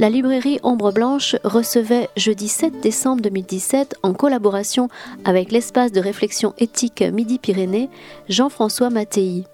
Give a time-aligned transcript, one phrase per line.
[0.00, 4.88] La librairie Ombre Blanche recevait jeudi 7 décembre 2017, en collaboration
[5.26, 7.90] avec l'espace de réflexion éthique Midi-Pyrénées,
[8.26, 9.44] Jean-François Mattei.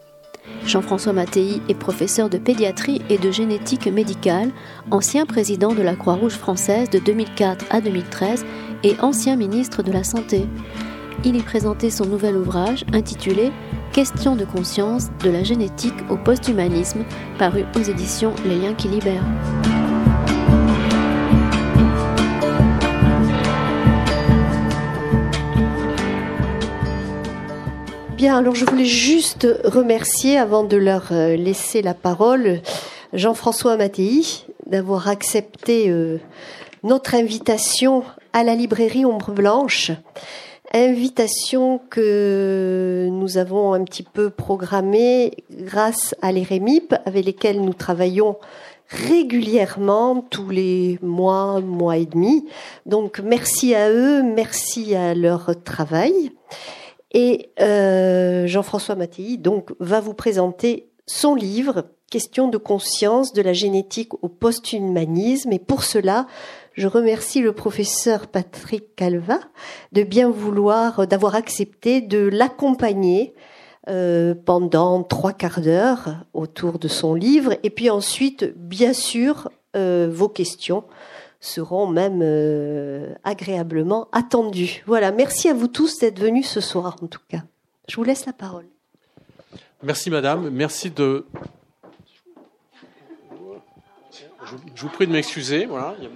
[0.65, 4.53] Jean-François Mattei est professeur de pédiatrie et de génétique médicale,
[4.93, 8.47] ancien président de la Croix-Rouge française de 2004 à 2013
[8.84, 10.47] et ancien ministre de la Santé.
[11.25, 13.51] Il y présentait son nouvel ouvrage intitulé
[13.92, 17.05] Questions de conscience de la génétique au post-humanisme,
[17.37, 19.25] paru aux éditions Les liens qui libèrent.
[28.16, 32.62] Bien, alors je voulais juste remercier, avant de leur euh, laisser la parole,
[33.12, 34.22] Jean-François Mattei
[34.64, 36.17] d'avoir accepté euh,
[36.83, 39.91] notre invitation à la librairie Ombre Blanche.
[40.72, 48.37] Invitation que nous avons un petit peu programmée grâce à l'EREMIP avec lesquels nous travaillons
[48.89, 52.47] régulièrement tous les mois, mois et demi.
[52.87, 56.33] Donc merci à eux, merci à leur travail.
[57.12, 63.53] Et euh, Jean-François Mattei donc va vous présenter son livre Question de conscience de la
[63.53, 65.53] génétique au post-humanisme.
[65.53, 66.29] Et pour cela,
[66.75, 69.41] je remercie le professeur Patrick Calva
[69.91, 73.34] de bien vouloir, d'avoir accepté de l'accompagner
[73.89, 77.55] euh, pendant trois quarts d'heure autour de son livre.
[77.65, 80.84] Et puis ensuite, bien sûr, euh, vos questions
[81.41, 84.83] seront même euh, agréablement attendus.
[84.87, 87.43] Voilà, merci à vous tous d'être venus ce soir en tout cas.
[87.89, 88.67] Je vous laisse la parole.
[89.83, 91.27] Merci madame, merci de...
[94.75, 96.09] Je, vous prie de m'excuser, voilà, il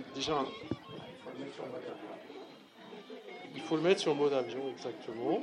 [3.55, 5.41] Il faut le mettre sur mode avion exactement.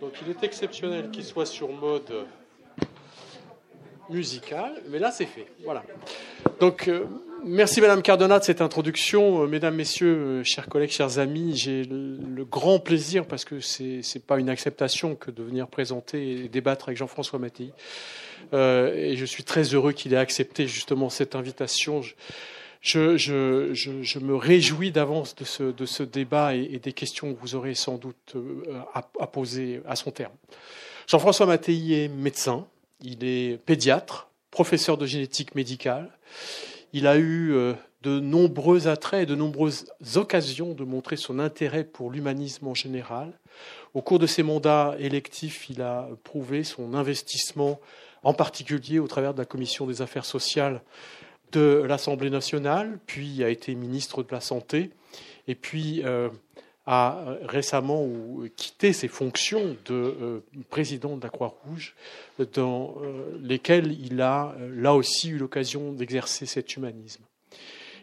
[0.00, 2.26] Donc il est exceptionnel qu'il soit sur mode
[4.10, 5.46] musical, mais là c'est fait.
[5.64, 5.82] Voilà.
[6.60, 7.04] Donc euh,
[7.44, 11.56] merci Madame Cardona de cette introduction, euh, mesdames, messieurs, euh, chers collègues, chers amis.
[11.56, 16.44] J'ai le, grand plaisir parce que c'est n'est pas une acceptation que de venir présenter
[16.44, 17.70] et débattre avec Jean-François Mattei.
[18.52, 22.02] et je suis très heureux qu'il ait accepté justement cette invitation.
[22.82, 25.44] Je, me réjouis d'avance de
[25.86, 28.34] ce, débat et, et, des questions que vous aurez sans doute
[28.92, 30.34] à, à poser à son terme.
[31.06, 32.66] Jean-François Mattei est médecin,
[33.02, 36.10] il est pédiatre, professeur de génétique médicale.
[36.92, 39.86] Il a eu euh, de nombreux attraits et de nombreuses
[40.16, 43.32] occasions de montrer son intérêt pour l'humanisme en général.
[43.94, 47.80] Au cours de ses mandats électifs, il a prouvé son investissement,
[48.22, 50.82] en particulier au travers de la Commission des affaires sociales
[51.52, 54.90] de l'Assemblée nationale, puis a été ministre de la Santé,
[55.48, 56.30] et puis euh,
[56.86, 58.08] a récemment
[58.56, 61.94] quitté ses fonctions de euh, président de la Croix-Rouge,
[62.54, 67.22] dans euh, lesquelles il a là aussi eu l'occasion d'exercer cet humanisme.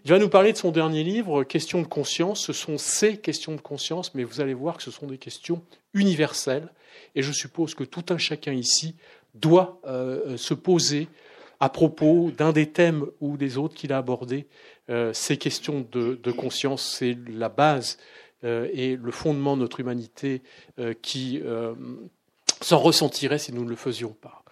[0.05, 2.39] Il va nous parler de son dernier livre, Questions de conscience.
[2.39, 5.61] Ce sont ces questions de conscience, mais vous allez voir que ce sont des questions
[5.93, 6.69] universelles.
[7.15, 8.95] Et je suppose que tout un chacun ici
[9.35, 11.09] doit euh, se poser
[11.59, 14.47] à propos d'un des thèmes ou des autres qu'il a abordés.
[15.11, 20.41] ces questions de, conscience, c'est la base euh, et le fondement de notre humanité
[20.79, 21.73] euh, qui euh,
[22.61, 24.43] s'en ressentirait si nous ne le faisions pas.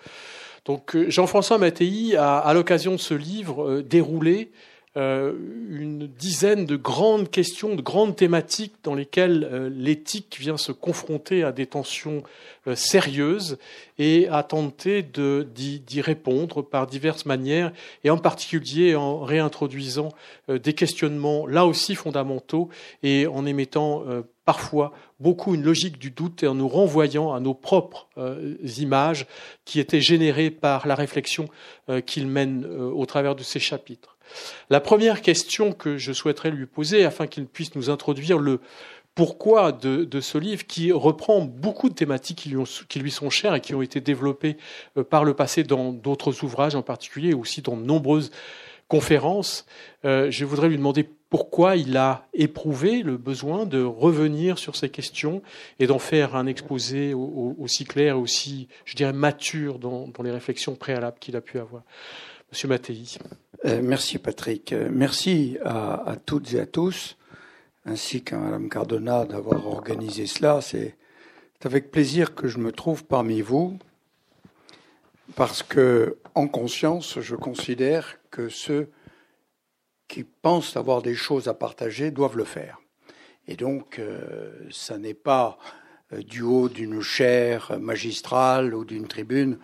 [0.66, 4.52] Donc Jean-François Mattei a, à l'occasion de ce livre, déroulé
[4.97, 11.52] une dizaine de grandes questions, de grandes thématiques dans lesquelles l'éthique vient se confronter à
[11.52, 12.24] des tensions
[12.74, 13.58] sérieuses
[14.00, 17.72] et à tenter d'y répondre par diverses manières,
[18.03, 20.09] et en particulier en réintroduisant
[20.50, 22.69] des questionnements là aussi fondamentaux
[23.03, 24.03] et en émettant
[24.46, 28.08] parfois beaucoup une logique du doute et en nous renvoyant à nos propres
[28.78, 29.28] images
[29.66, 31.49] qui étaient générées par la réflexion
[32.05, 34.16] qu'il mène au travers de ces chapitres.
[34.70, 38.59] La première question que je souhaiterais lui poser, afin qu'il puisse nous introduire le
[39.18, 42.38] pourquoi de, ce livre, qui reprend beaucoup de thématiques
[42.88, 44.58] qui lui, sont chères et qui ont été développées
[44.96, 48.29] euh, par le passé dans d'autres ouvrages en particulier, aussi dans de nombreuses
[48.88, 49.66] conférences,
[50.06, 54.90] euh, je voudrais lui demander pourquoi il a éprouvé le besoin de revenir sur ces
[54.90, 55.41] questions
[55.80, 61.18] et d'en faire un exposé aussi clair aussi, je dirais, mature dans les réflexions préalables
[61.20, 61.82] qu'il a pu avoir.
[62.49, 63.03] Monsieur Mattei.
[63.66, 64.72] Euh, merci Patrick.
[64.72, 67.17] Euh, merci à, toutes et à tous,
[67.84, 70.61] ainsi qu'à Madame Cardona d'avoir organisé cela.
[70.61, 70.96] C'est
[71.66, 73.78] avec plaisir que je me trouve parmi vous,
[75.35, 78.91] parce que, en conscience, je considère que ceux
[80.08, 82.79] qui pensent avoir des choses à partager doivent le faire.
[83.49, 85.58] Et donc, euh, ça n'est pas
[86.14, 89.59] euh, du haut d'une chaire magistrale ou d'une tribune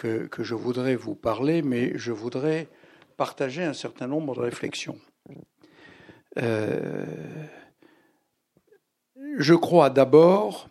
[0.00, 2.68] que, je voudrais vous parler, mais je voudrais
[3.16, 4.98] partager un certain nombre de réflexions.
[6.38, 7.04] Euh,
[9.38, 10.68] je crois d'abord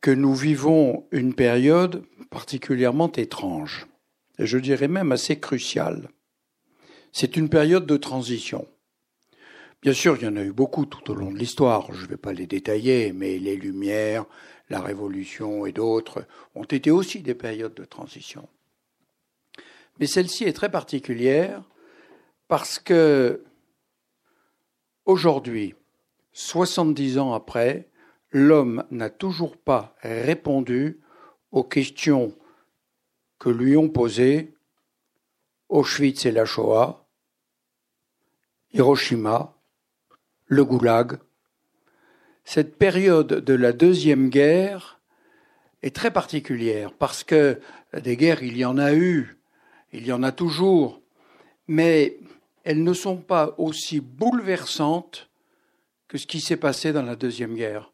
[0.00, 3.86] que nous vivons une période particulièrement étrange,
[4.38, 6.08] et je dirais même assez cruciale.
[7.12, 8.66] C'est une période de transition.
[9.80, 12.08] Bien sûr, il y en a eu beaucoup tout au long de l'histoire, je ne
[12.08, 14.26] vais pas les détailler, mais les Lumières,
[14.70, 18.48] la Révolution et d'autres ont été aussi des périodes de transition.
[19.98, 21.62] Mais celle-ci est très particulière
[22.46, 23.44] parce que
[25.04, 25.74] aujourd'hui,
[26.32, 27.88] 70 ans après,
[28.30, 31.00] l'homme n'a toujours pas répondu
[31.50, 32.36] aux questions
[33.38, 34.54] que lui ont posées
[35.68, 37.06] Auschwitz et la Shoah,
[38.72, 39.54] Hiroshima,
[40.46, 41.18] le goulag.
[42.50, 45.00] Cette période de la Deuxième Guerre
[45.82, 47.60] est très particulière parce que
[47.92, 49.36] des guerres, il y en a eu,
[49.92, 51.02] il y en a toujours,
[51.66, 52.16] mais
[52.64, 55.28] elles ne sont pas aussi bouleversantes
[56.08, 57.92] que ce qui s'est passé dans la Deuxième Guerre.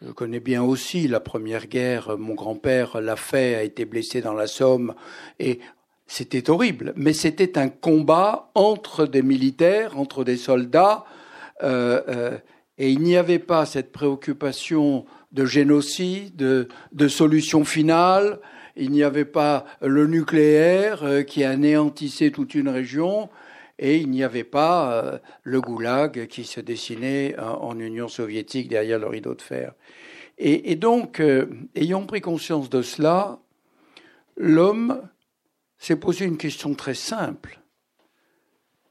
[0.00, 2.16] Je connais bien aussi la Première Guerre.
[2.16, 4.94] Mon grand-père l'a fait, a été blessé dans la Somme,
[5.38, 5.60] et
[6.06, 6.94] c'était horrible.
[6.96, 11.04] Mais c'était un combat entre des militaires, entre des soldats,
[11.62, 12.38] euh, euh,
[12.80, 18.40] et il n'y avait pas cette préoccupation de génocide, de, solution finale.
[18.74, 23.28] Il n'y avait pas le nucléaire euh, qui anéantissait toute une région
[23.78, 29.06] et il n'y avait pas le goulag qui se dessinait en Union soviétique derrière le
[29.06, 29.72] rideau de fer.
[30.36, 31.22] Et, et donc,
[31.74, 33.38] ayant pris conscience de cela,
[34.36, 35.00] l'homme
[35.78, 37.60] s'est posé une question très simple.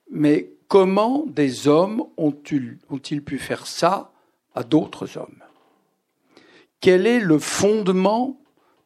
[0.10, 4.12] Mais Comment des hommes ont-ils pu faire ça
[4.54, 5.44] à d'autres hommes?
[6.80, 8.40] Quel est le fondement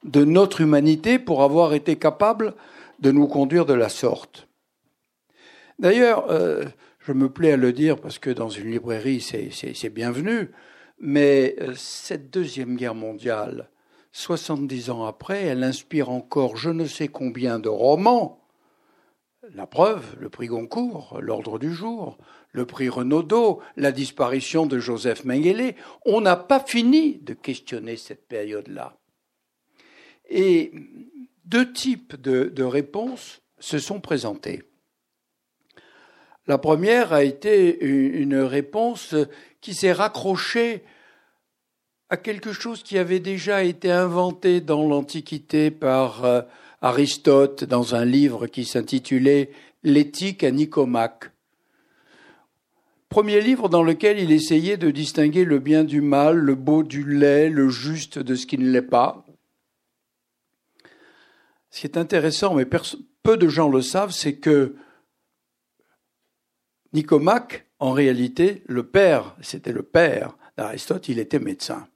[0.05, 2.55] de notre humanité pour avoir été capable
[3.01, 4.47] de nous conduire de la sorte?
[5.77, 6.63] D'ailleurs, euh,
[6.99, 10.51] je me plais à le dire parce que dans une librairie, c'est bienvenu,
[10.99, 13.69] mais euh, cette Deuxième Guerre mondiale,
[14.13, 18.42] 70 ans après, elle inspire encore je ne sais combien de romans
[19.51, 22.17] la preuve, le prix Goncourt, l'ordre du jour,
[22.51, 25.75] le prix Renaudot, la disparition de Joseph Mengele,
[26.05, 28.97] on n'a pas fini de questionner cette période-là.
[30.29, 30.71] Et
[31.45, 34.63] deux types de, réponses se sont présentées.
[36.47, 39.15] La première a été une réponse
[39.61, 40.83] qui s'est raccrochée
[42.09, 46.41] à quelque chose qui avait déjà été inventé dans l'Antiquité par euh,
[46.83, 49.51] Aristote dans un livre qui s'intitulait
[49.83, 51.31] L'éthique à Nicomaque.
[53.07, 57.05] Premier livre dans lequel il essayait de distinguer le bien du mal, le beau du
[57.09, 59.25] laid, le juste de ce qui ne l'est pas.
[61.69, 64.75] Ce qui est intéressant, mais peu de gens le savent, c'est que
[66.91, 71.87] Nicomaque, en réalité, le père, c'était le père d'Aristote, il était médecin.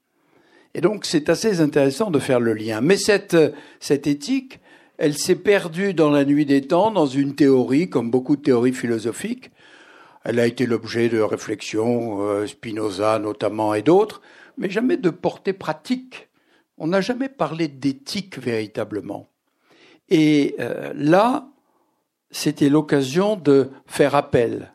[0.74, 2.80] Et donc c'est assez intéressant de faire le lien.
[2.80, 3.36] Mais cette,
[3.82, 4.62] cette éthique,
[4.98, 8.74] elle s'est perdue dans la nuit des temps, dans une théorie, comme beaucoup de théories
[8.74, 9.52] philosophiques.
[10.24, 14.22] Elle a été l'objet de réflexions, euh, Spinoza notamment et d'autres,
[14.58, 16.30] mais jamais de portée pratique.
[16.78, 19.30] On n'a jamais parlé d'éthique véritablement.
[20.10, 21.48] Et euh, là,
[22.32, 24.74] c'était l'occasion de faire appel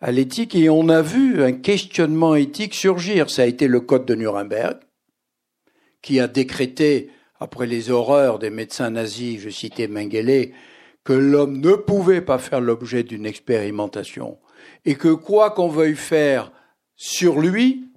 [0.00, 3.30] à l'éthique et on a vu un questionnement éthique surgir.
[3.30, 4.78] Ça a été le Code de Nuremberg
[6.02, 10.52] qui a décrété après les horreurs des médecins nazis, je citais Mengele,
[11.02, 14.38] que l'homme ne pouvait pas faire l'objet d'une expérimentation
[14.84, 16.52] et que quoi qu'on veuille faire
[16.94, 17.88] sur lui,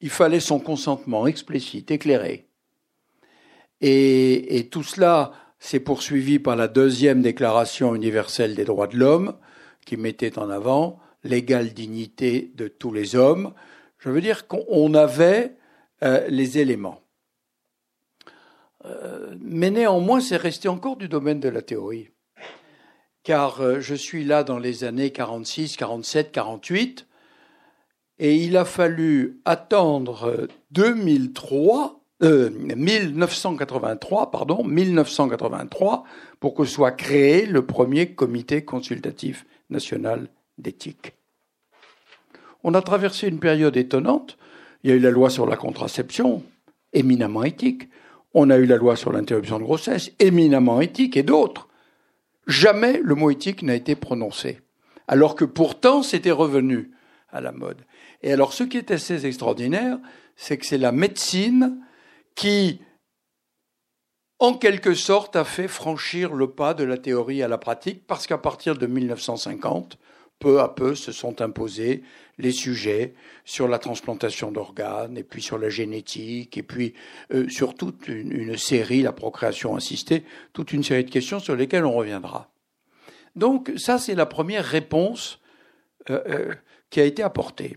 [0.00, 2.48] il fallait son consentement explicite, éclairé.
[3.80, 9.34] Et, et tout cela s'est poursuivi par la deuxième déclaration universelle des droits de l'homme,
[9.84, 13.52] qui mettait en avant l'égale dignité de tous les hommes.
[13.98, 15.56] Je veux dire qu'on avait
[16.02, 17.02] euh, les éléments.
[18.88, 22.08] Euh, mais néanmoins, c'est resté encore du domaine de la théorie.
[23.22, 27.06] Car euh, je suis là dans les années 46, 47, 48,
[28.18, 36.04] et il a fallu attendre 2003, euh, 1983, pardon, 1983,
[36.40, 41.12] pour que soit créé le premier comité consultatif national d'éthique.
[42.64, 44.36] On a traversé une période étonnante.
[44.82, 46.42] Il y a eu la loi sur la contraception,
[46.92, 47.88] éminemment éthique.
[48.34, 51.68] On a eu la loi sur l'interruption de grossesse, éminemment éthique, et d'autres.
[52.46, 54.60] Jamais le mot éthique n'a été prononcé,
[55.06, 56.92] alors que pourtant c'était revenu
[57.30, 57.84] à la mode.
[58.22, 59.98] Et alors ce qui est assez extraordinaire,
[60.36, 61.78] c'est que c'est la médecine
[62.34, 62.80] qui,
[64.38, 68.26] en quelque sorte, a fait franchir le pas de la théorie à la pratique, parce
[68.26, 69.98] qu'à partir de 1950,
[70.38, 72.02] peu à peu se sont imposés
[72.38, 73.14] les sujets
[73.44, 76.94] sur la transplantation d'organes, et puis sur la génétique, et puis
[77.32, 81.84] euh, sur toute une, série, la procréation assistée, toute une série de questions sur lesquelles
[81.84, 82.50] on reviendra.
[83.34, 85.40] Donc ça, c'est la première réponse
[86.10, 86.54] euh, euh,
[86.90, 87.76] qui a été apportée.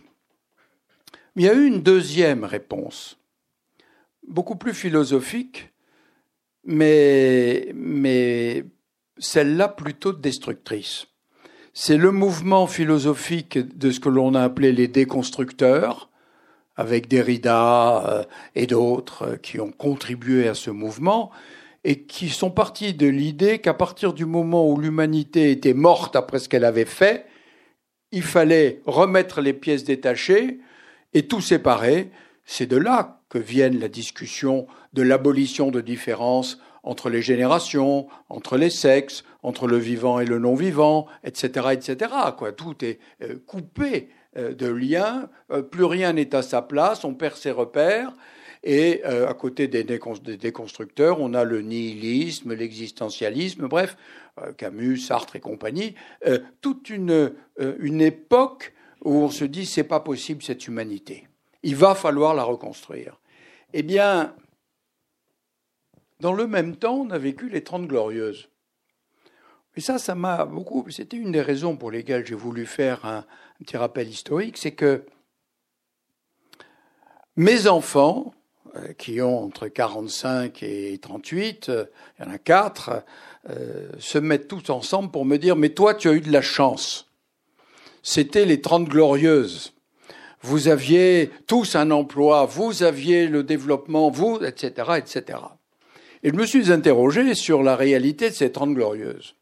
[1.35, 3.17] il y a eu une deuxième réponse,
[4.27, 5.69] beaucoup plus philosophique,
[6.63, 8.63] mais, mais
[9.17, 11.07] celle-là plutôt destructrice.
[11.73, 16.09] C'est le mouvement philosophique de ce que l'on a appelé les déconstructeurs,
[16.75, 18.23] avec Derrida euh,
[18.55, 21.31] et d'autres euh, qui ont contribué à ce mouvement,
[21.85, 26.39] et qui sont partis de l'idée qu'à partir du moment où l'humanité était morte après
[26.39, 27.25] ce qu'elle avait fait,
[28.11, 30.59] il fallait remettre les pièces détachées
[31.13, 32.11] et tout séparer.
[32.43, 38.57] C'est de là que viennent la discussion de l'abolition de différences entre les générations, entre
[38.57, 42.11] les sexes, entre le vivant et le non-vivant, etc., etc.
[42.37, 42.51] Quoi.
[42.51, 47.13] Tout est euh, coupé euh, de liens, euh, plus rien n'est à sa place, on
[47.13, 48.13] perd ses repères.
[48.63, 53.97] Et à côté des, déconstructeurs, on a le nihilisme, l'existentialisme, bref,
[54.55, 55.95] Camus, Sartre et compagnie,
[56.61, 57.33] toute une,
[57.79, 58.71] une époque
[59.03, 61.27] où on se dit c'est pas possible cette humanité.
[61.63, 63.19] Il va falloir la reconstruire.
[63.73, 64.35] Eh bien,
[66.21, 68.47] dans le même temps, on a vécu les Trente Glorieuses.
[69.75, 70.85] Et ça, ça m'a beaucoup.
[70.89, 73.25] C'était une des raisons pour lesquelles j'ai voulu faire un,
[73.59, 75.05] petit rappel historique, c'est que
[77.35, 78.33] mes enfants,
[78.75, 81.85] euh, qui ont entre 45 et 38, euh,
[82.17, 83.03] il y en a quatre,
[83.49, 86.41] euh, se mettent tous ensemble pour me dire Mais toi, tu as eu de la
[86.41, 87.11] chance.
[88.03, 89.73] C'était les Trente Glorieuses.
[90.41, 95.37] Vous aviez tous un emploi, vous aviez le développement, vous, etc., etc.
[96.23, 99.35] Et je me suis interrogé sur la réalité de ces Trente Glorieuses.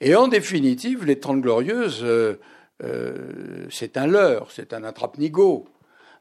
[0.00, 2.36] Et en définitive, les Trente Glorieuses, euh,
[2.82, 5.66] euh, c'est un leurre, c'est un attrape-nigo.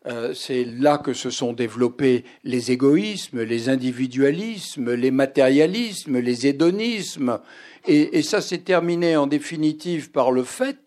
[0.07, 7.39] Euh, c'est là que se sont développés les égoïsmes, les individualismes, les matérialismes, les hédonismes.
[7.85, 10.77] Et, et ça s'est terminé en définitive par le fait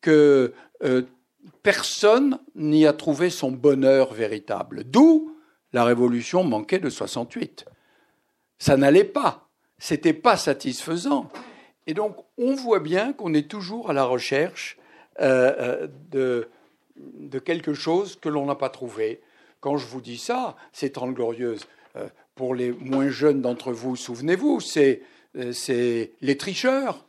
[0.00, 0.54] que
[1.62, 4.84] personne n'y a trouvé son bonheur véritable.
[4.84, 5.36] D'où
[5.74, 7.66] la révolution manquait de 68
[8.60, 9.48] ça n'allait pas,
[9.78, 11.28] c'était pas satisfaisant.
[11.88, 14.76] Et donc, on voit bien qu'on est toujours à la recherche
[15.20, 16.46] euh, euh,
[17.26, 19.22] de, quelque chose que l'on n'a pas trouvé.
[19.60, 21.66] Quand je vous dis ça, c'est Trente Glorieuses.
[21.96, 25.02] Euh, pour les moins jeunes d'entre vous, souvenez-vous, c'est
[25.34, 27.04] les tricheurs,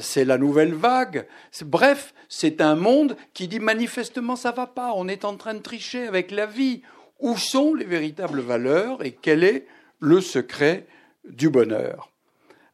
[0.00, 1.26] c'est la nouvelle vague.
[1.64, 5.60] Bref, c'est un monde qui dit manifestement ça va pas, on est en train de
[5.60, 6.82] tricher avec la vie.
[7.20, 9.66] Où sont les véritables valeurs et quel est
[9.98, 10.86] le secret
[11.28, 12.10] du bonheur.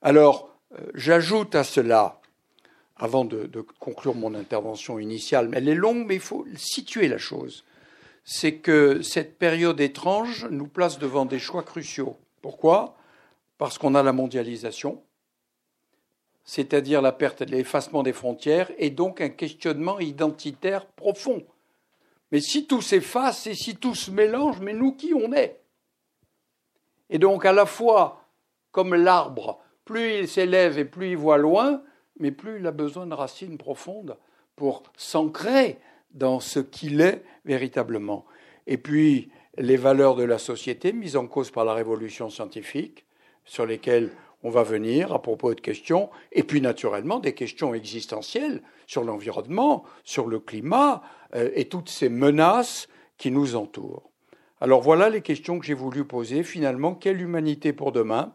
[0.02, 2.20] Alors, euh, j'ajoute à cela,
[2.96, 3.48] avant de,
[3.80, 7.64] conclure mon intervention initiale, elle est longue, mais il faut situer la chose,
[8.24, 12.16] c'est que cette période étrange nous place devant des choix cruciaux.
[12.40, 12.96] Pourquoi?
[13.58, 15.02] Parce qu'on a la mondialisation,
[16.44, 21.44] c'est-à-dire la perte et l'effacement des frontières, et donc un questionnement identitaire profond.
[22.32, 25.63] Mais si tout s'efface et si tout se mélange, mais nous qui on est?
[27.14, 28.26] Et donc à la fois,
[28.73, 31.80] comme l'arbre, plus il s'élève et plus il voit loin,
[32.18, 34.18] mais plus il a besoin de racines profondes
[34.56, 35.78] pour s'ancrer
[36.11, 38.25] dans ce qu'il est véritablement.
[38.66, 43.06] Et puis les valeurs de la société mises en cause par la révolution scientifique,
[43.44, 44.11] sur lesquelles
[44.42, 49.85] on va venir à propos de questions, et puis naturellement des questions existentielles sur l'environnement,
[50.02, 51.00] sur le climat
[51.37, 54.11] euh, et toutes ces menaces qui nous entourent.
[54.61, 56.42] Alors voilà les questions que j'ai voulu poser.
[56.42, 58.34] Finalement, quelle humanité pour demain?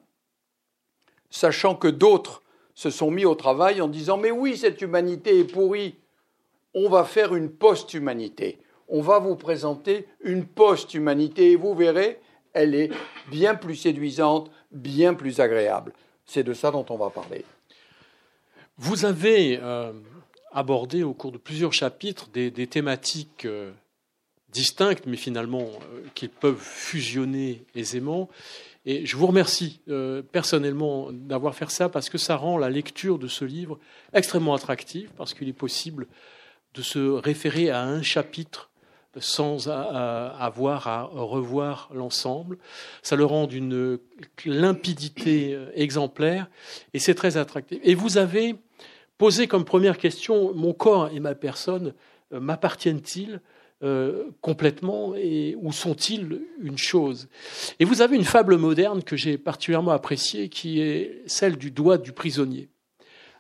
[1.29, 5.51] Sachant que d'autres se sont mis au travail en disant Mais oui, cette humanité est
[5.51, 5.95] pourrie.
[6.73, 8.59] On va faire une post-humanité.
[8.87, 12.19] On va vous présenter une post-humanité et vous verrez,
[12.53, 12.91] elle est
[13.29, 15.93] bien plus séduisante, bien plus agréable.
[16.25, 17.45] C'est de ça dont on va parler.
[18.77, 19.91] Vous avez euh,
[20.51, 23.71] abordé au cours de plusieurs chapitres des, thématiques euh,
[24.51, 28.29] distinctes, mais finalement euh, qu'ils peuvent fusionner aisément.
[28.85, 33.19] Et je vous remercie euh, personnellement d'avoir fait ça parce que ça rend la lecture
[33.19, 33.79] de ce livre
[34.13, 36.07] extrêmement attractive, parce qu'il est possible
[36.73, 38.69] de se référer à un chapitre
[39.17, 42.57] sans avoir à revoir l'ensemble.
[43.01, 43.97] Ça le rend d'une
[44.45, 46.47] limpidité euh, exemplaire
[46.93, 47.79] et c'est très attractif.
[47.83, 48.55] Et vous avez
[49.17, 51.93] posé comme première question, mon corps et ma personne
[52.31, 53.41] m'appartiennent-ils?
[53.81, 57.27] Euh, complètement et où sont-ils une chose?
[57.79, 61.97] Et vous avez une fable moderne que j'ai particulièrement appréciée qui est celle du doigt
[61.97, 62.69] du prisonnier.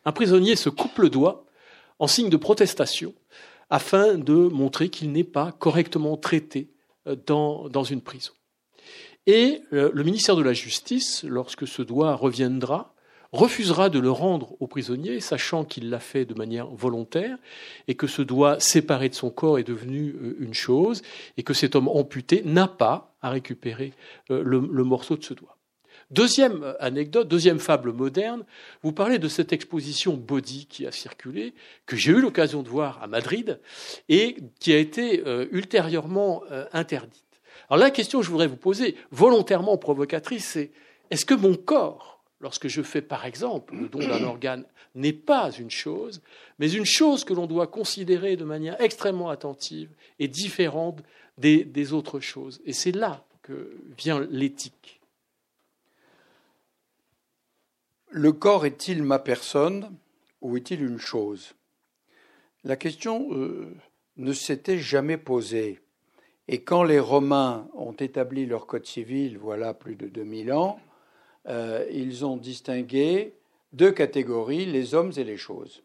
[0.05, 1.45] Un prisonnier se coupe le doigt
[1.99, 3.13] en signe de protestation
[3.69, 6.69] afin de montrer qu'il n'est pas correctement traité
[7.07, 8.33] euh, dans, dans une prison.
[9.27, 12.95] Et euh, le ministère de la Justice, lorsque ce doigt reviendra,
[13.31, 17.37] refusera de le rendre au prisonnier, sachant qu'il l'a fait de manière volontaire,
[17.87, 21.01] et que ce doigt séparé de son corps est devenu euh, une chose,
[21.37, 23.93] et que cet homme amputé n'a pas à récupérer
[24.31, 25.57] euh, le, morceau de ce doigt.
[26.09, 28.45] Deuxième euh, anecdote, deuxième fable moderne,
[28.81, 31.53] vous parlez de cette exposition Body qui a circulé,
[31.85, 33.59] que j'ai eu l'occasion de voir à Madrid,
[34.07, 36.43] et qui a été ultérieurement
[36.73, 37.23] interdite.
[37.69, 40.71] Alors la question que je voudrais vous poser, volontairement provocatrice, c'est
[41.11, 44.65] est-ce que mon corps lorsque je fais par exemple le don d'un organe,
[44.95, 46.21] n'est pas une chose,
[46.57, 51.03] mais une chose que l'on doit considérer de manière extrêmement attentive et différente
[51.37, 52.59] des, autres choses.
[52.65, 54.99] Et c'est là que vient l'éthique.
[58.09, 59.95] Le corps est-il ma personne
[60.41, 61.53] ou est-il une chose?
[62.63, 63.73] La question euh,
[64.17, 65.79] ne s'était jamais posée.
[66.47, 70.79] Et quand les Romains ont établi leur code civil, voilà plus de 2000 ans,
[71.47, 73.33] euh, ils ont distingué
[73.73, 75.83] deux catégories, les hommes et les choses.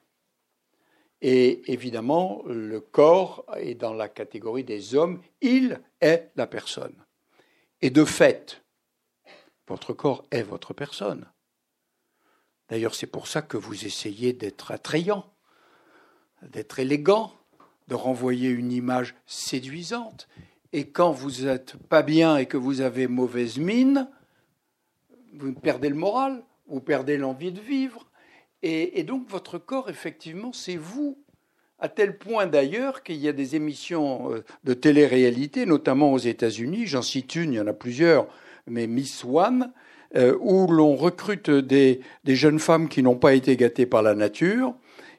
[1.21, 6.95] Et évidemment, le corps est dans la catégorie des hommes, il est la personne.
[7.81, 8.63] Et de fait,
[9.67, 11.27] votre corps est votre personne.
[12.69, 15.25] D'ailleurs, c'est pour ça que vous essayez d'être attrayant,
[16.43, 17.33] d'être élégant,
[17.89, 20.29] de renvoyer une image séduisante.
[20.73, 24.09] Et quand vous n'êtes pas bien et que vous avez mauvaise mine,
[25.39, 28.07] vous perdez le moral, vous perdez l'envie de vivre.
[28.63, 31.19] Et, donc votre corps, effectivement, c'est vous.
[31.79, 36.87] À tel point d'ailleurs qu'il y a des émissions euh, de télé-réalité, notamment aux États-Unis,
[36.87, 38.27] j'en cite une, il y en a plusieurs,
[38.67, 39.71] mais Miss One,
[40.17, 44.15] euh, où l'on recrute des, des, jeunes femmes qui n'ont pas été gâtées par la
[44.15, 44.75] nature,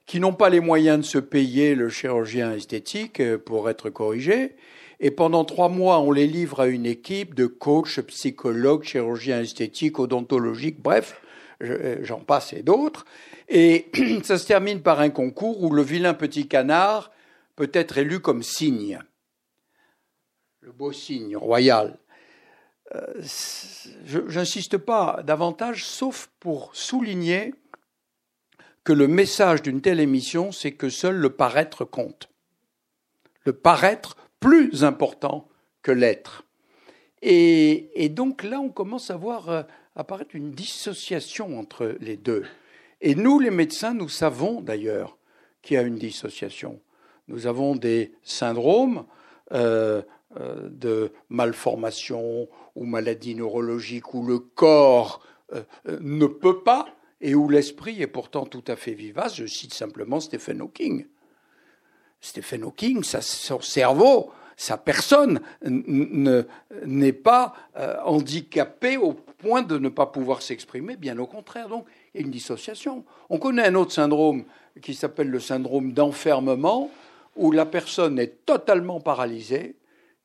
[0.07, 4.55] qui n'ont pas les moyens de se payer le chirurgien esthétique euh, pour être corrigées,
[4.99, 9.99] et pendant trois mois, on les livre à une équipe de coachs, psychologues, chirurgiens esthétiques,
[9.99, 11.21] odontologiques, bref,
[11.59, 13.05] j'en passe et d'autres.
[13.49, 13.87] Et
[14.23, 17.11] ça se termine par un concours où le vilain petit canard
[17.55, 18.99] peut être élu comme cygne.
[20.61, 21.97] Le beau cygne royal.
[22.93, 23.21] Euh,
[24.05, 27.53] J'insiste pas davantage, sauf pour souligner
[28.83, 32.29] que le message d'une telle émission, c'est que seul le paraître compte.
[33.43, 35.47] Le paraître plus important
[35.81, 36.45] que l'être.
[37.23, 39.63] Et, donc là, on commence à voir euh,
[39.95, 42.43] apparaître une dissociation entre les deux.
[43.01, 45.17] Et nous, les médecins, nous savons d'ailleurs
[45.63, 46.79] qu'il y a une dissociation.
[47.27, 49.05] Nous avons des syndromes
[49.51, 50.03] euh,
[50.39, 55.25] euh, de malformation ou maladie neurologique où le corps
[55.87, 56.87] ne peut pas
[57.19, 59.37] et où l'esprit est pourtant tout à fait vivace.
[59.37, 61.07] Je cite simplement Stephen Hawking.
[62.21, 70.05] Stephen Hawking, son cerveau, sa personne n'est pas euh, handicapé au point de ne pas
[70.05, 71.67] pouvoir s'exprimer, bien au contraire.
[71.67, 73.03] Donc, il y a une dissociation.
[73.29, 74.45] On connaît un autre syndrome
[74.81, 76.89] qui s'appelle le syndrome d'enfermement,
[77.35, 79.75] où la personne est totalement paralysée,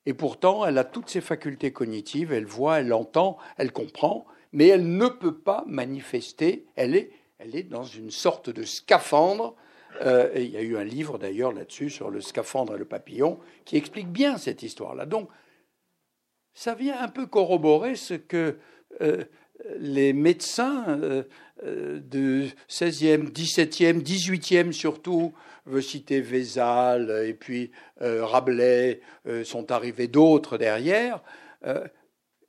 [0.05, 4.67] et pourtant elle a toutes ses facultés cognitives, elle voit, elle entend, elle comprend, mais
[4.67, 9.55] elle ne peut pas manifester, elle est, elle est dans une sorte de scaphandre
[10.01, 13.39] euh, il y a eu un livre d'ailleurs là-dessus sur le scaphandre et le papillon
[13.65, 15.05] qui explique bien cette histoire-là.
[15.05, 15.29] Donc,
[16.53, 18.57] ça vient un peu corroborer ce que
[19.01, 19.23] euh,
[19.77, 25.33] les médecins euh, du 16e, 17e, 18e surtout,
[25.65, 29.01] veut citer Vézal et puis Rabelais,
[29.43, 31.21] sont arrivés d'autres derrière.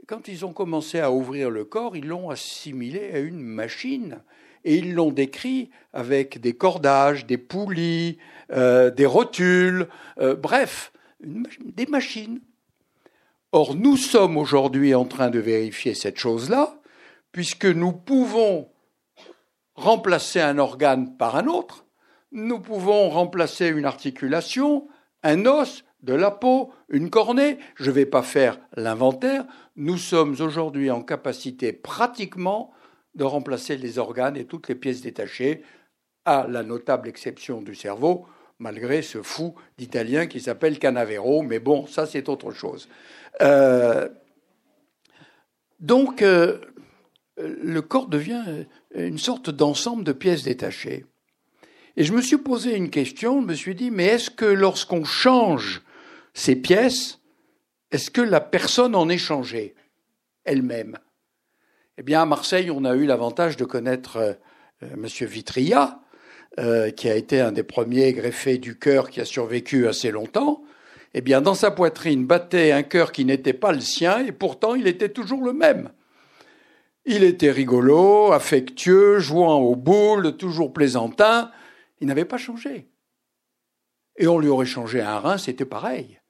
[0.07, 4.23] quand ils ont commencé à ouvrir le corps, ils l'ont assimilé à une machine
[4.65, 8.19] et ils l'ont décrit avec des cordages, des poulies,
[8.53, 12.41] euh, des rotules, euh, bref, des machines.
[13.53, 16.81] Or, nous sommes aujourd'hui en train de vérifier cette chose-là,
[17.33, 18.69] puisque nous pouvons
[19.75, 21.87] remplacer un organe par un autre,
[22.31, 24.89] nous pouvons remplacer une articulation,
[25.23, 27.59] un os, de la peau, une cornée.
[27.77, 29.45] Je ne vais pas faire l'inventaire.
[29.77, 32.73] Nous sommes aujourd'hui en capacité pratiquement
[33.15, 35.63] de remplacer les organes et toutes les pièces détachées,
[36.25, 38.27] à la notable exception du cerveau,
[38.59, 42.89] malgré ce fou d'italien qui s'appelle Canavero, mais bon, ça c'est autre chose.
[43.41, 44.09] Euh,
[45.81, 46.61] donc, euh,
[47.37, 51.05] le corps devient une sorte d'ensemble de pièces détachées.
[51.97, 55.05] Et je me suis posé une question, je me suis dit, mais est-ce que lorsqu'on
[55.05, 55.83] change
[56.35, 57.21] ces pièces,
[57.91, 59.75] est-ce que la personne en est changée
[60.45, 60.99] elle-même?
[62.03, 64.35] Eh bien, à Marseille, on a eu l'avantage de connaître euh,
[64.83, 65.07] M.
[65.21, 66.01] Vitria,
[66.59, 70.65] euh, qui a été un des premiers greffés du cœur qui a survécu assez longtemps.
[71.15, 74.75] Eh bien, dans sa poitrine battait un cœur qui n'était pas le sien, et pourtant
[74.75, 75.93] il était toujours le même.
[77.05, 81.53] Il était rigolo, affectueux, jouant aux boules, toujours plaisantin.
[82.01, 82.89] Il n'avait pas changé.
[84.17, 86.21] Et on lui aurait changé un rein, c'était pareil.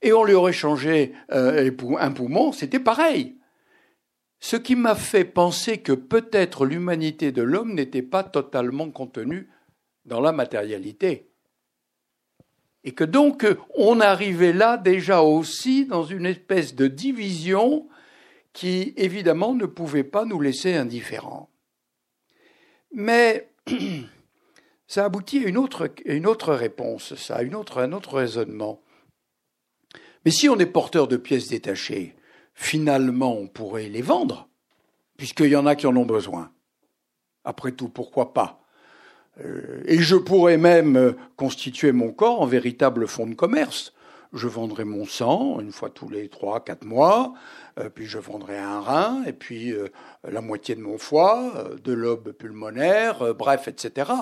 [0.00, 3.36] Et on lui aurait changé euh, un poumon, c'était pareil.
[4.40, 9.50] Ce qui m'a fait penser que peut-être l'humanité de l'homme n'était pas totalement contenue
[10.06, 11.30] dans la matérialité.
[12.82, 17.86] Et que donc on arrivait là déjà aussi dans une espèce de division
[18.54, 21.50] qui évidemment ne pouvait pas nous laisser indifférents.
[22.92, 23.52] Mais
[24.86, 27.52] ça aboutit à une autre, réponse, ça, à un
[27.92, 28.82] autre raisonnement.
[30.24, 32.16] Mais si on est porteur de pièces détachées,
[32.60, 34.48] finalement on pourrait les vendre,
[35.16, 36.52] puisqu'il y en a qui en ont besoin.
[37.42, 38.60] Après tout, pourquoi pas?
[39.40, 43.94] Euh, Et je pourrais même constituer mon corps en véritable fonds de commerce.
[44.34, 47.32] Je vendrai mon sang une fois tous les trois, quatre mois,
[47.78, 49.88] euh, puis je vendrai un rein, et puis euh,
[50.22, 54.12] la moitié de mon foie, de l'aube pulmonaire, bref, etc.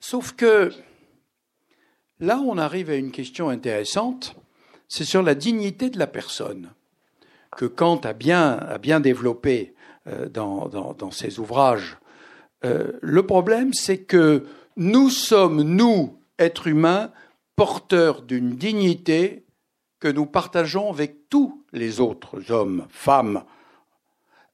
[0.00, 0.70] sauf que
[2.20, 4.36] Là, on arrive à une question intéressante,
[4.88, 6.72] c'est sur la dignité de la personne,
[7.56, 9.74] que Kant a bien, a bien développé
[10.06, 11.98] euh, dans, ses ouvrages.
[12.64, 14.44] Euh, le problème, c'est que
[14.76, 17.10] nous sommes, nous, êtres humains,
[17.56, 19.44] porteurs d'une dignité
[20.00, 23.44] que nous partageons avec tous les autres hommes, femmes.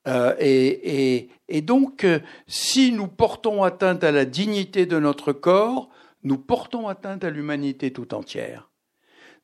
[0.06, 2.06] Euh, et, donc,
[2.46, 5.90] si nous portons atteinte à la dignité de notre corps,
[6.22, 8.69] nous portons atteinte à l'humanité tout entière.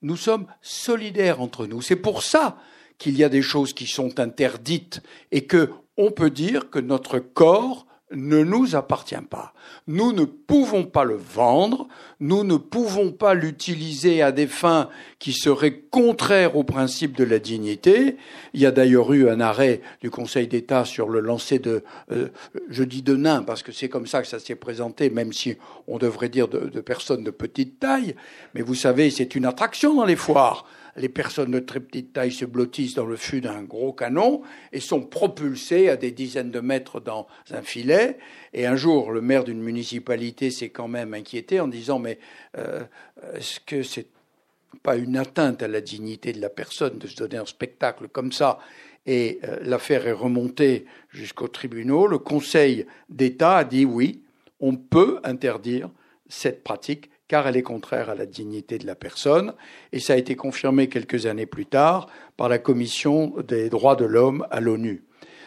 [0.06, 1.82] Nous sommes solidaires entre nous.
[1.82, 2.58] C'est pour ça
[2.96, 7.18] qu'il y a des choses qui sont interdites et que on peut dire que notre
[7.18, 9.52] corps ne nous appartient pas.
[9.88, 11.88] Nous ne pouvons pas le vendre,
[12.20, 14.88] nous ne pouvons pas l'utiliser à des fins
[15.18, 18.16] qui seraient contraires au principe de la dignité.
[18.54, 22.28] Il y a d'ailleurs eu un arrêt du Conseil d'État sur le lancer de, euh,
[22.70, 25.56] je dis de nains parce que c'est comme ça que ça s'est présenté, même si
[25.88, 28.14] on devrait dire de, de personnes de petite taille.
[28.54, 30.64] Mais vous savez, c'est une attraction dans les foires
[30.96, 34.80] les personnes de très petite taille se blottissent dans le fût d'un gros canon et
[34.80, 38.18] sont propulsées à des dizaines de mètres dans un filet.
[38.52, 42.18] Et un jour, le maire d'une municipalité s'est quand même inquiété en disant Mais
[42.58, 42.82] euh,
[43.34, 44.08] est-ce que c'est
[44.82, 48.32] pas une atteinte à la dignité de la personne de se donner un spectacle comme
[48.32, 48.58] ça?
[49.06, 52.10] Et euh, l'affaire est remontée jusqu'au tribunal.
[52.10, 54.22] Le Conseil d'État a dit oui,
[54.60, 55.90] on peut interdire
[56.28, 59.54] cette pratique car elle est contraire à la dignité de la personne,
[59.92, 64.04] et ça a été confirmé quelques années plus tard par la Commission des droits de
[64.04, 65.04] l'homme à l'ONU.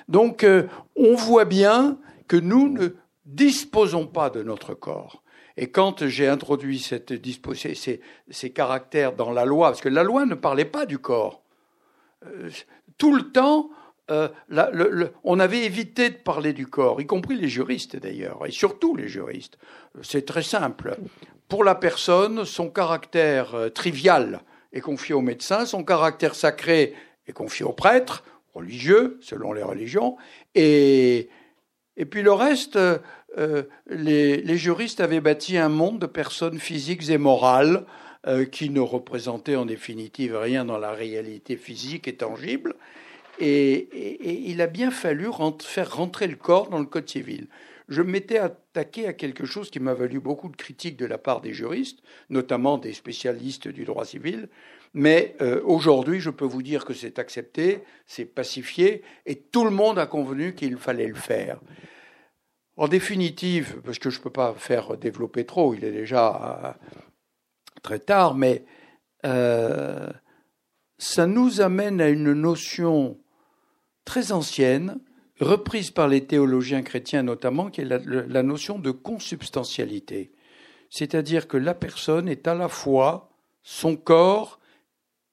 [0.08, 0.64] Donc euh,
[0.96, 2.90] on voit bien que nous ne
[3.26, 5.24] disposons pas de notre corps.
[5.58, 10.66] Et quand j'ai introduit ces, caractères dans la loi, parce que la loi ne parlait
[10.66, 11.44] pas du corps,
[12.26, 12.50] euh,
[12.98, 13.70] tout le temps,
[14.10, 14.30] euh,
[15.24, 19.08] on avait évité de parler du corps, y compris les juristes d'ailleurs, et surtout les
[19.08, 19.58] juristes.
[20.02, 20.98] C'est très simple.
[21.48, 24.42] Pour la personne, son caractère euh, trivial
[24.74, 26.96] est confié au médecin, son caractère sacré
[27.28, 30.18] est confié au prêtre, religieux, selon les religions,
[30.56, 31.30] et,
[31.96, 37.18] et puis le reste, euh, les, juristes avaient bâti un monde de personnes physiques et
[37.18, 37.86] morales
[38.52, 42.76] qui ne représentaient en définitive rien dans la réalité physique et tangible,
[43.40, 45.28] et, il a bien fallu
[45.62, 47.48] faire rentrer le corps dans le Code civil.
[47.88, 51.42] Je m'étais attaqué à quelque chose qui m'a valu beaucoup de critiques de la part
[51.42, 52.00] des juristes,
[52.30, 54.50] notamment des spécialistes du droit civil.
[54.94, 59.72] Mais euh, aujourd'hui, je peux vous dire que c'est accepté, c'est pacifié, et tout le
[59.72, 61.60] monde a convenu qu'il fallait le faire.
[62.78, 66.86] En définitive, parce que je ne peux pas faire développer trop, il est déjà euh,
[67.82, 68.64] très tard, mais
[69.26, 70.10] euh,
[70.98, 73.18] ça nous amène à une notion
[74.10, 74.98] très ancienne,
[75.40, 80.32] reprise par les théologiens chrétiens notamment, qui est la, notion de consubstantialité.
[80.90, 83.30] C'est-à-dire que la personne est à la fois
[83.62, 84.60] son corps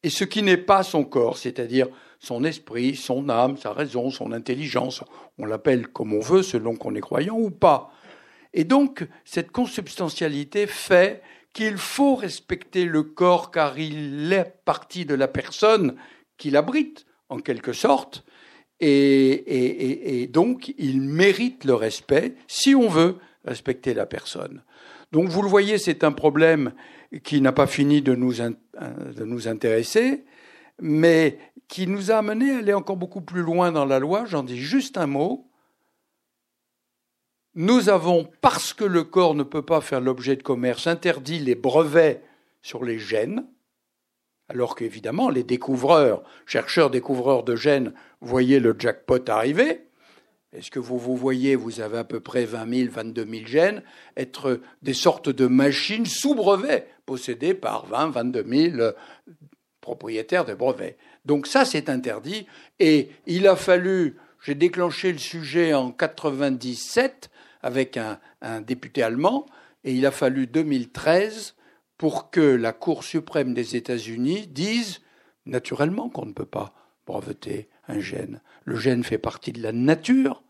[0.03, 4.31] et ce qui n'est pas son corps, c'est-à-dire son esprit, son âme, sa raison, son
[4.33, 5.03] intelligence,
[5.39, 7.91] on l'appelle comme on veut selon qu'on est croyant ou pas.
[8.53, 11.23] Et donc, cette consubstantialité fait
[11.55, 15.97] qu'il faut respecter le corps car il est partie de la personne
[16.37, 18.23] qui l'abrite, en quelque sorte,
[18.81, 24.63] et, donc, il mérite le respect si on veut respecter la personne.
[25.13, 26.73] Donc, vous le voyez, c'est un problème
[27.23, 30.25] qui n'a pas fini de nous, de nous intéresser,
[30.81, 34.25] mais qui nous a amené à aller encore beaucoup plus loin dans la loi.
[34.27, 35.51] J'en dis juste un mot.
[37.55, 41.55] Nous avons, parce que le corps ne peut pas faire l'objet de commerce, interdit les
[41.55, 42.23] brevets
[42.61, 43.47] sur les gènes,
[44.49, 49.83] alors qu'évidemment, les découvreurs, chercheurs découvreurs de gènes, voyaient le jackpot arriver.
[50.53, 53.83] Est-ce que vous vous voyez, vous avez à peu près 20 000, 22 000 gènes,
[54.17, 58.93] être des sortes de machines sous brevet, possédées par 20, 22 000
[59.81, 60.97] propriétaires de brevets.
[61.25, 62.47] Donc ça, c'est interdit.
[62.79, 67.31] Et il a fallu, j'ai déclenché le sujet en 97
[67.63, 68.19] avec un,
[68.61, 69.47] député allemand,
[69.83, 71.56] et il a fallu 2013
[71.99, 75.01] pour que la Cour suprême des États-Unis dise
[75.47, 76.75] naturellement qu'on ne peut pas
[77.07, 78.41] breveter un gène.
[78.65, 80.43] Le gène fait partie de la nature.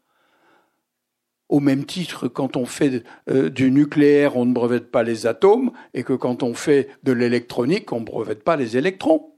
[1.49, 5.71] Au même titre, quand on fait euh, du nucléaire, on ne brevette pas les atomes,
[5.95, 9.33] et que quand on fait de l'électronique, on ne brevette pas les électrons.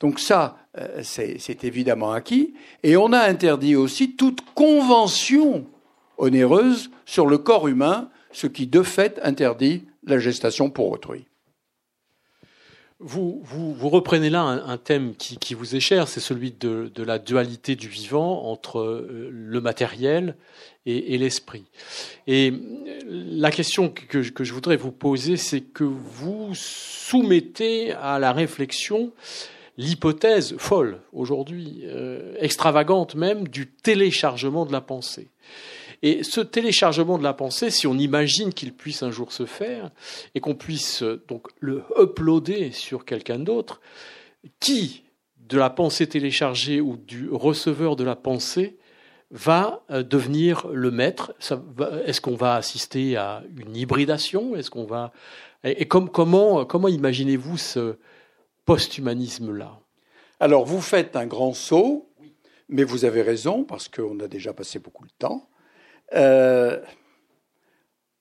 [0.00, 2.54] Donc ça, euh, c'est évidemment acquis.
[2.82, 5.66] Et on a interdit aussi toute convention
[6.16, 11.26] onéreuse sur le corps humain, ce qui de fait interdit la gestation pour autrui.
[13.00, 17.76] Vous, vous, reprenez là un, thème qui, vous est cher, c'est celui de, la dualité
[17.76, 20.34] du vivant entre euh, le matériel
[20.84, 21.66] et, l'esprit.
[22.26, 22.52] Et
[23.06, 29.12] la question que, je voudrais vous poser, c'est que vous soumettez à la réflexion
[29.76, 35.28] l'hypothèse folle aujourd'hui, euh, extravagante même, du téléchargement de la pensée.
[36.02, 39.90] Et ce téléchargement de la pensée, si on imagine qu'il puisse un jour se faire
[40.34, 43.80] et qu'on puisse euh, donc le uploader sur quelqu'un d'autre,
[44.60, 45.02] qui
[45.38, 48.76] de la pensée téléchargée ou du receveur de la pensée
[49.30, 51.34] va euh, devenir le maître?
[52.06, 54.54] Est-ce qu'on va assister à une hybridation?
[54.54, 55.12] Est-ce qu'on va
[55.64, 57.96] et comment comment imaginez-vous ce
[58.64, 59.80] post-humanisme-là?
[60.38, 62.08] Alors vous faites un grand saut,
[62.68, 65.48] mais vous avez raison parce qu'on a déjà passé beaucoup de temps.
[66.14, 66.80] Euh,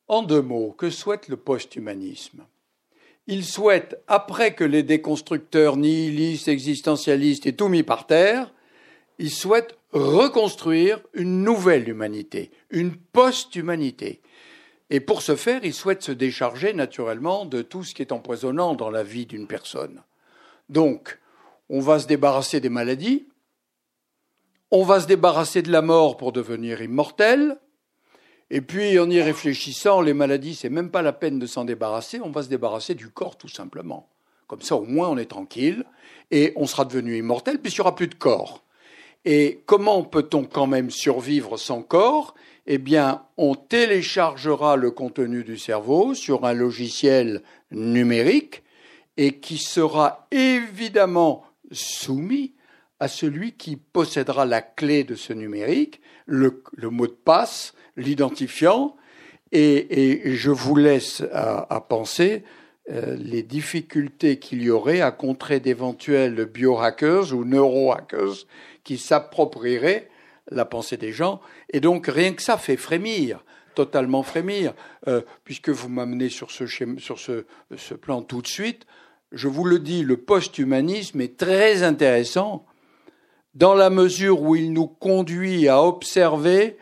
[0.08, 2.46] en deux mots, que souhaite le post-humanisme?
[3.28, 8.54] Il souhaite, après que les déconstructeurs nihilistes, existentialistes aient tout mis par terre,
[9.20, 14.22] il souhaite reconstruire une nouvelle humanité, une post-humanité.
[14.90, 18.76] Et pour ce faire, il souhaite se décharger naturellement de tout ce qui est empoisonnant
[18.76, 20.04] dans la vie d'une personne.
[20.70, 21.20] Donc,
[21.70, 23.28] on va se débarrasser des maladies,
[24.72, 27.58] on va se débarrasser de la mort pour devenir immortel,
[28.50, 32.22] et puis, en y réfléchissant, les maladies, c'est même pas la peine de s'en débarrasser,
[32.22, 34.10] on va se débarrasser du corps tout simplement.
[34.48, 35.84] Comme ça, au moins, on est tranquille
[36.32, 38.64] et on sera devenu immortel puisqu'il n'y aura plus de corps.
[39.26, 42.34] Et comment peut-on quand même survivre sans corps?
[42.66, 48.64] Eh bien, on téléchargera le contenu du cerveau sur un logiciel numérique
[49.18, 52.54] et qui sera évidemment soumis
[53.02, 58.96] à celui qui possédera la clé de ce numérique, le, le mot de passe, l'identifiant,
[59.52, 62.44] et, je vous laisse à, penser
[62.90, 68.46] euh, les difficultés qu'il y aurait à contrer d'éventuels biohackers ou neurohackers
[68.84, 70.10] qui s'approprieraient
[70.52, 71.42] la pensée des gens.
[71.72, 73.44] Et donc rien que ça fait frémir,
[73.76, 74.74] totalement frémir,
[75.08, 76.66] euh, puisque vous m'amenez sur, ce,
[76.98, 78.86] sur ce, ce plan tout de suite.
[79.34, 82.66] Je vous le dis, le post-humanisme est très intéressant
[83.56, 86.78] dans la mesure où il nous conduit à observer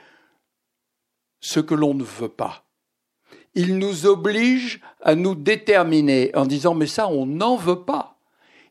[1.46, 2.66] ce que l'on ne veut pas.
[3.54, 8.18] Il nous oblige à nous déterminer en disant mais ça on n'en veut pas.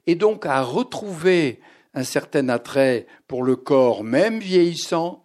[0.08, 1.60] Et donc à retrouver
[1.94, 5.24] un certain attrait pour le corps même vieillissant,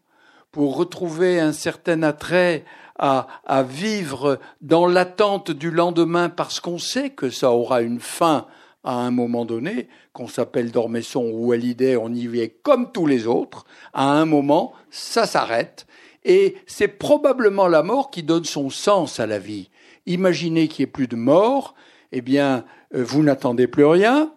[0.52, 2.66] pour retrouver un certain attrait
[3.00, 8.46] à, à vivre dans l'attente du lendemain parce qu'on sait que ça aura une fin
[8.84, 13.28] à un moment donné, qu'on s'appelle Dormesson ou Hallyday, on y vit comme tous les
[13.28, 15.86] autres, à un moment, ça s'arrête,
[16.24, 19.70] et c'est probablement la mort qui donne son sens à la vie.
[20.06, 21.76] Imaginez qu'il n'y ait plus de mort,
[22.12, 24.34] eh bien, euh, vous n'attendez plus rien,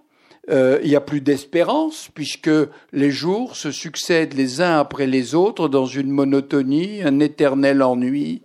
[0.50, 2.50] euh, il n'y a plus d'espérance, puisque
[2.92, 8.42] les jours se succèdent les uns après les autres dans une monotonie, un éternel ennui,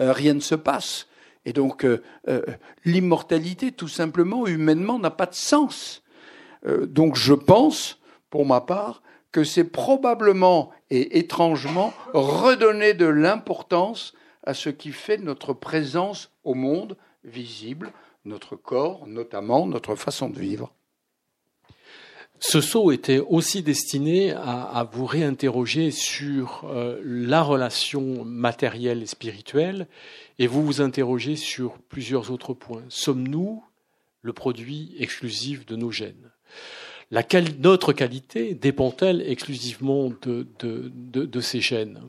[0.00, 1.06] euh, rien ne se passe.
[1.46, 1.86] Et donc,
[2.84, 6.02] l'immortalité, tout simplement, humainement, n'a pas de sens.
[6.82, 7.98] donc, je pense,
[8.28, 14.14] pour ma part, que c'est probablement et étrangement redonner de l'importance
[14.44, 17.92] à ce qui fait notre présence au monde visible,
[18.24, 20.72] notre corps notamment, notre façon de vivre.
[22.42, 29.86] Ce saut était aussi destiné à, vous réinterroger sur euh, la relation matérielle et spirituelle,
[30.38, 32.82] et vous vous interrogez sur plusieurs autres points.
[32.88, 33.62] Sommes-nous
[34.22, 36.29] le produit exclusif de nos gènes?
[37.10, 42.00] Notre qualité dépend-elle exclusivement de, ces gènes?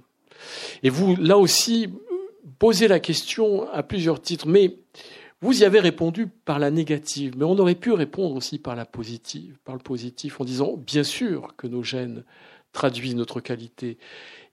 [0.83, 1.89] Et vous, là aussi,
[2.59, 4.77] posez la question à plusieurs titres, mais
[5.41, 8.85] vous y avez répondu par la négative, mais on aurait pu répondre aussi par la
[8.85, 12.23] positive, par le positif, en disant bien sûr que nos gènes
[12.71, 13.97] traduisent notre qualité.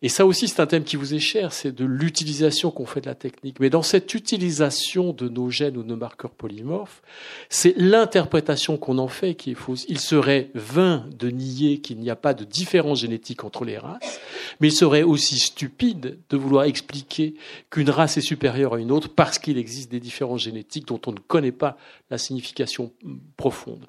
[0.00, 3.00] Et ça aussi, c'est un thème qui vous est cher, c'est de l'utilisation qu'on fait
[3.00, 3.58] de la technique.
[3.58, 7.02] Mais dans cette utilisation de nos gènes ou de nos marqueurs polymorphes,
[7.48, 9.86] c'est l'interprétation qu'on en fait qui est fausse.
[9.88, 14.20] Il serait vain de nier qu'il n'y a pas de différence génétique entre les races,
[14.60, 17.34] mais il serait aussi stupide de vouloir expliquer
[17.68, 21.12] qu'une race est supérieure à une autre parce qu'il existe des différences génétiques dont on
[21.12, 21.76] ne connaît pas
[22.08, 22.92] la signification
[23.36, 23.84] profonde.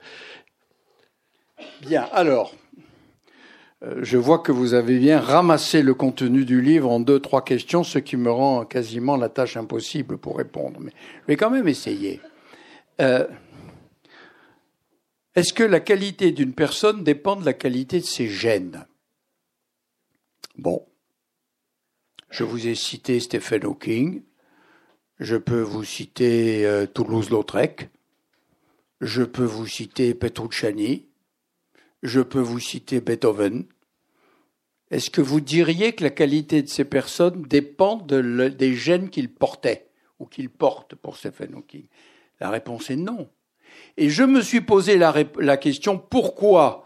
[1.82, 2.54] Bien, alors,
[3.82, 7.84] je vois que vous avez bien ramassé le contenu du livre en deux, trois questions,
[7.84, 10.80] ce qui me rend quasiment la tâche impossible pour répondre.
[10.82, 12.20] Mais je vais quand même essayer.
[13.00, 13.26] Euh,
[15.36, 18.86] est-ce que la qualité d'une personne dépend de la qualité de ses gènes?
[20.58, 20.86] Bon.
[22.30, 24.24] Je vous ai cité Stephen Hawking.
[25.20, 27.90] Je peux vous citer euh, Toulouse-Lautrec.
[29.02, 31.09] Je peux vous citer Petrucciani
[32.04, 33.66] je peux vous citer Beethoven.
[34.92, 39.90] Est-ce que vous diriez que la qualité de ces personnes dépend des gènes qu'ils portaient
[40.18, 41.86] ou qu'ils portent pour Stephen Hawking
[42.40, 43.30] La réponse est non.
[43.98, 46.86] Et je me suis posé la, la question pourquoi?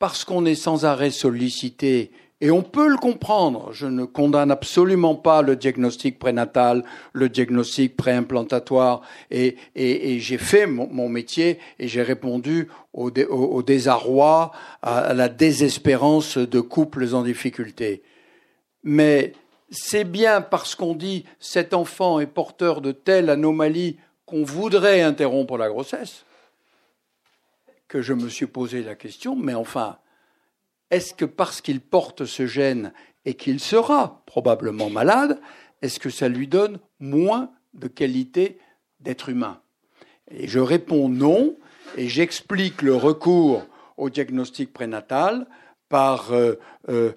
[0.00, 2.10] Parce qu'on est sans arrêt sollicité
[2.44, 3.72] et on peut le comprendre.
[3.72, 9.00] Je ne condamne absolument pas le diagnostic prénatal, le diagnostic préimplantatoire.
[9.30, 14.52] Et, j'ai fait mon, métier et j'ai répondu au, au, désarroi,
[14.82, 18.02] à la désespérance de couples en difficulté.
[18.82, 19.32] Mais
[19.70, 25.56] c'est bien parce qu'on dit cet enfant est porteur de telle anomalie qu'on voudrait interrompre
[25.56, 26.26] la grossesse
[27.88, 29.96] que je me suis posé la question, mais enfin,
[30.90, 32.92] est-ce que parce qu'il porte ce gène
[33.24, 35.40] et qu'il sera probablement malade,
[35.82, 38.58] est-ce que ça lui donne moins de qualité
[39.00, 39.60] d'être humain?
[40.30, 41.56] Et je réponds non,
[41.96, 43.66] et j'explique le recours
[43.96, 45.46] au diagnostic prénatal
[45.94, 46.54] par euh,
[46.88, 47.12] euh,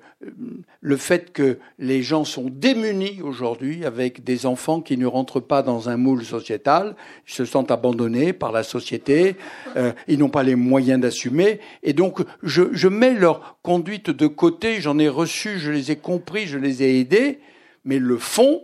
[0.81, 5.63] le fait que les gens sont démunis aujourd'hui avec des enfants qui ne rentrent pas
[5.63, 6.95] dans un moule sociétal,
[7.27, 9.35] ils se sentent abandonnés par la société,
[9.77, 14.27] euh, ils n'ont pas les moyens d'assumer, et donc je, je mets leur conduite de
[14.27, 17.39] côté, j'en ai reçu, je les ai compris, je les ai aidés,
[17.83, 18.61] mais le fond,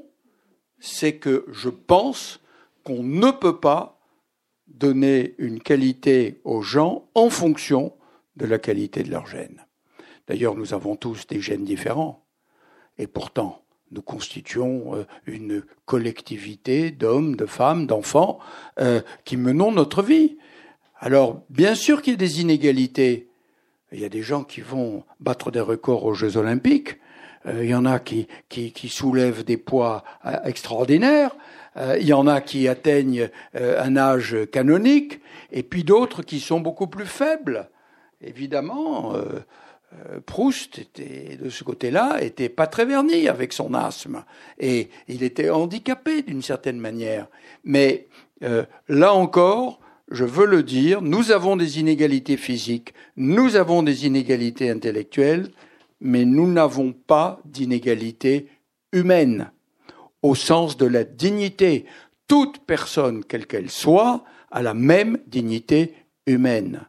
[0.78, 2.40] c'est que je pense
[2.84, 4.00] qu'on ne peut pas
[4.68, 7.94] donner une qualité aux gens en fonction
[8.36, 9.63] de la qualité de leur gène.
[10.28, 12.24] D'ailleurs, nous avons tous des gènes différents.
[12.98, 18.40] Et pourtant, nous constituons euh, une collectivité d'hommes, de femmes, d'enfants
[18.80, 20.38] euh, qui menons notre vie.
[21.00, 23.28] Alors, bien sûr qu'il y a des inégalités.
[23.92, 26.98] Il y a des gens qui vont battre des records aux Jeux olympiques.
[27.46, 28.28] Euh, il y en a qui,
[28.88, 30.04] soulèvent des poids
[30.46, 31.36] extraordinaires.
[32.00, 35.20] il y en a qui atteignent un âge canonique.
[35.52, 37.70] Et puis d'autres qui sont beaucoup plus faibles.
[38.22, 39.14] Évidemment,
[40.26, 44.24] Proust était de ce côté-là était pas très verni avec son asthme
[44.60, 47.28] et il était handicapé d'une certaine manière.
[47.64, 48.08] Mais
[48.44, 49.80] euh, là encore,
[50.10, 55.50] je veux le dire, nous avons des inégalités physiques, nous avons des inégalités intellectuelles,
[56.02, 58.48] mais nous n'avons pas d'inégalités
[58.92, 59.52] humaines
[60.22, 61.86] au sens de la dignité.
[62.28, 65.94] Toute personne, quelle qu'elle soit, a la même dignité
[66.28, 66.82] humaine.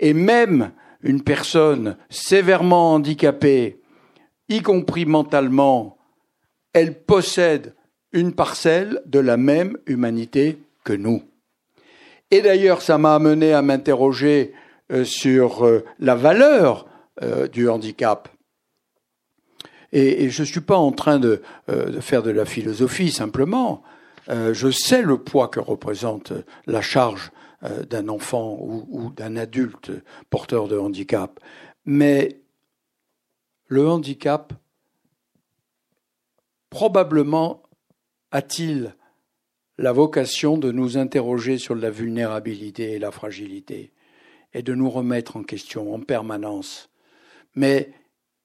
[0.00, 0.72] Et même
[1.02, 3.80] une personne sévèrement handicapée,
[4.48, 5.98] y compris mentalement,
[6.72, 7.74] elle possède
[8.12, 11.22] une parcelle de la même humanité que nous.
[12.30, 14.52] Et d'ailleurs, ça m'a amené à m'interroger
[14.90, 16.86] euh, sur euh, la valeur
[17.22, 18.28] euh, du handicap.
[19.92, 23.82] Et, je ne suis pas en train de, de, faire de la philosophie simplement.
[24.30, 26.32] je sais le poids que représente
[26.66, 27.30] la charge
[27.64, 29.92] euh, d'un enfant ou, d'un adulte
[30.30, 31.38] porteur de handicap.
[31.84, 32.40] Mais
[33.66, 34.52] le handicap,
[36.70, 37.62] probablement
[38.30, 38.94] a-t-il
[39.78, 43.92] la vocation de nous interroger sur la vulnérabilité et la fragilité
[44.54, 46.90] et de nous remettre en question en permanence.
[47.54, 47.92] Mais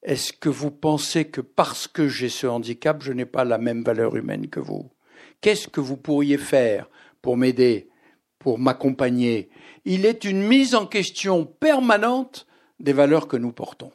[0.02, 3.82] est-ce que vous pensez que parce que j'ai ce handicap, je n'ai pas la même
[3.82, 4.90] valeur humaine que vous?
[5.40, 6.88] Qu'est-ce que vous pourriez faire
[7.20, 7.88] pour m'aider?
[8.48, 9.50] Pour m'accompagner.
[9.84, 12.46] Il est une mise en question permanente
[12.80, 13.92] des valeurs que nous portons.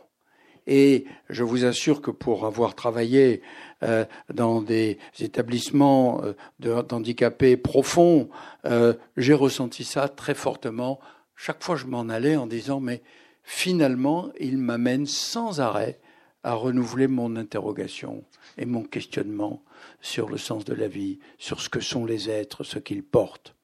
[0.68, 3.42] Et je vous assure que pour avoir travaillé
[3.82, 8.30] euh, dans des établissements euh, d'handicapés profonds,
[8.66, 11.00] euh, j'ai ressenti ça très fortement.
[11.36, 13.02] Chaque fois, je m'en allais en disant, mais
[13.42, 16.00] finalement, il m'amène sans arrêt
[16.44, 18.24] à renouveler mon interrogation
[18.60, 19.64] et mon questionnement
[20.00, 23.56] sur le sens de la vie, sur ce que sont les êtres, ce qu'ils portent.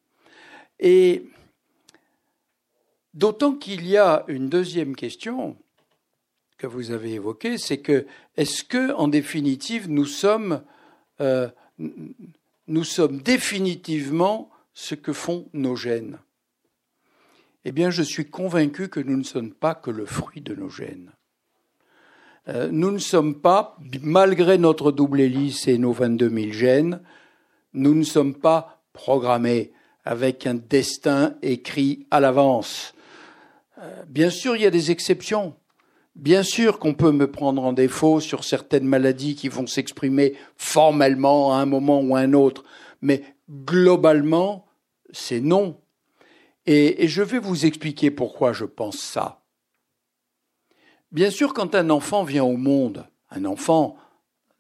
[0.80, 1.25] Et
[3.13, 5.57] d'autant qu'il y a une deuxième question
[6.57, 8.05] que vous avez évoquée, c'est que
[8.38, 10.61] est-ce que, en définitive, nous sommes,
[11.21, 11.49] euh,
[12.67, 16.19] nous sommes définitivement ce que font nos gènes?
[17.65, 20.69] Eh bien, je suis convaincu que nous ne sommes pas que le fruit de nos
[20.69, 21.11] gènes.
[22.47, 27.01] Euh, nous ne sommes pas, malgré notre double hélice et nos 22 000 gènes,
[27.73, 29.71] nous ne sommes pas programmés
[30.05, 32.93] avec un destin écrit à l'avance.
[33.79, 35.55] Euh, bien sûr, il y a des exceptions.
[36.15, 41.53] Bien sûr qu'on peut me prendre en défaut sur certaines maladies qui vont s'exprimer formellement
[41.53, 42.63] à un moment ou à un autre,
[43.01, 44.65] mais globalement,
[45.11, 45.79] c'est non.
[46.65, 49.41] Et, et, je vais vous expliquer pourquoi je pense ça.
[51.11, 53.95] Bien sûr, quand un enfant vient au monde, un enfant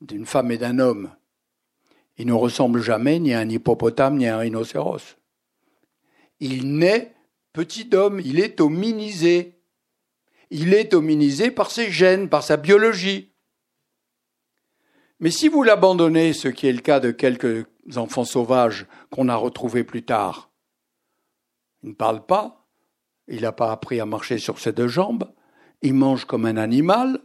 [0.01, 1.11] d'une femme et d'un homme,
[2.17, 5.18] il ne ressemble jamais ni à un hippopotame ni à un rhinocéros.
[6.39, 7.13] Il naît
[7.53, 9.61] petit homme, il est hominisé.
[10.51, 13.33] Il est hominisé par ses gènes, par sa biologie.
[15.19, 17.65] Mais si vous l'abandonnez, ce qui est le cas de quelques
[17.95, 20.49] enfants sauvages qu'on a retrouvés plus tard,
[21.83, 22.65] il ne parle pas,
[23.27, 25.31] il n'a pas appris à marcher sur ses deux jambes,
[25.81, 27.21] il mange comme un animal.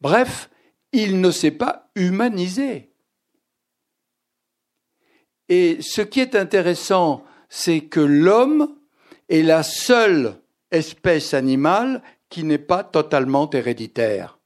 [0.00, 0.50] Bref,
[0.92, 2.92] il ne s'est pas humanisé.
[5.48, 8.74] Et ce qui est intéressant, c'est que l'homme
[9.28, 10.34] est la seule
[10.70, 14.38] espèce animale qui n'est pas totalement héréditaire.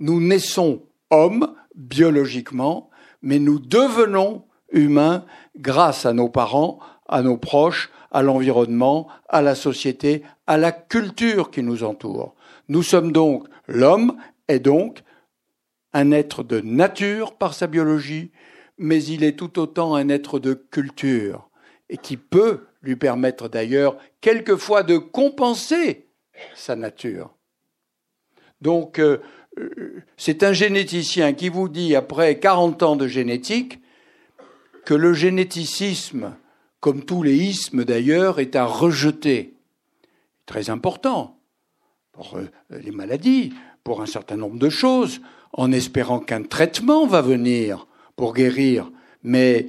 [0.00, 2.90] Nous naissons hommes biologiquement,
[3.22, 5.24] mais nous devenons humains
[5.56, 6.78] grâce à nos parents,
[7.08, 12.34] à nos proches, à l'environnement, à la société, à la culture qui nous entoure.
[12.68, 14.16] Nous sommes donc, l'homme
[14.48, 15.02] est donc
[15.92, 18.32] un être de nature par sa biologie,
[18.78, 21.48] mais il est tout autant un être de culture,
[21.88, 26.06] et qui peut lui permettre d'ailleurs quelquefois de compenser
[26.54, 27.34] sa nature.
[28.60, 29.18] Donc, euh,
[30.16, 33.80] c'est un généticien qui vous dit, après 40 ans de génétique,
[34.84, 36.34] que le généticisme,
[36.80, 39.54] comme tous les ismes d'ailleurs, est à rejeter.
[40.46, 41.38] Très important
[42.12, 45.20] pour euh, les maladies, pour un certain nombre de choses,
[45.52, 48.90] en espérant qu'un traitement va venir pour guérir.
[49.22, 49.68] Mais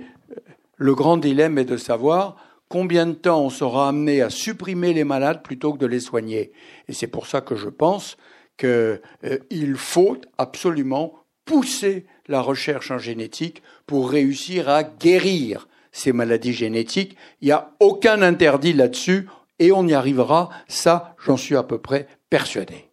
[0.77, 2.37] le grand dilemme est de savoir
[2.69, 6.51] combien de temps on sera amené à supprimer les malades plutôt que de les soigner.
[6.87, 8.17] Et c'est pour ça que je pense
[8.57, 11.13] qu'il euh, faut absolument
[11.45, 17.15] pousser la recherche en génétique pour réussir à guérir ces maladies génétiques.
[17.41, 20.49] Il n'y a aucun interdit là-dessus et on y arrivera.
[20.67, 22.89] Ça, j'en suis à peu près persuadé.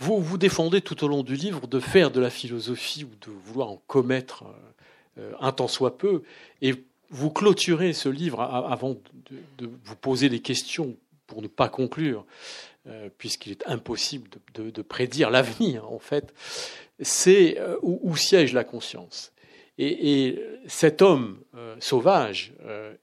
[0.00, 3.32] Vous vous défendez tout au long du livre de faire de la philosophie ou de
[3.44, 4.67] vouloir en commettre euh,
[5.40, 6.22] un tant soit peu.
[6.62, 6.74] Et
[7.10, 8.96] vous clôturez ce livre avant
[9.58, 10.96] de, vous poser des questions
[11.26, 12.24] pour ne pas conclure,
[12.86, 16.34] euh, puisqu'il est impossible de, prédire l'avenir, en fait,
[17.00, 19.32] c'est euh, où, siège la conscience?
[19.80, 22.52] Et, cet homme euh, sauvage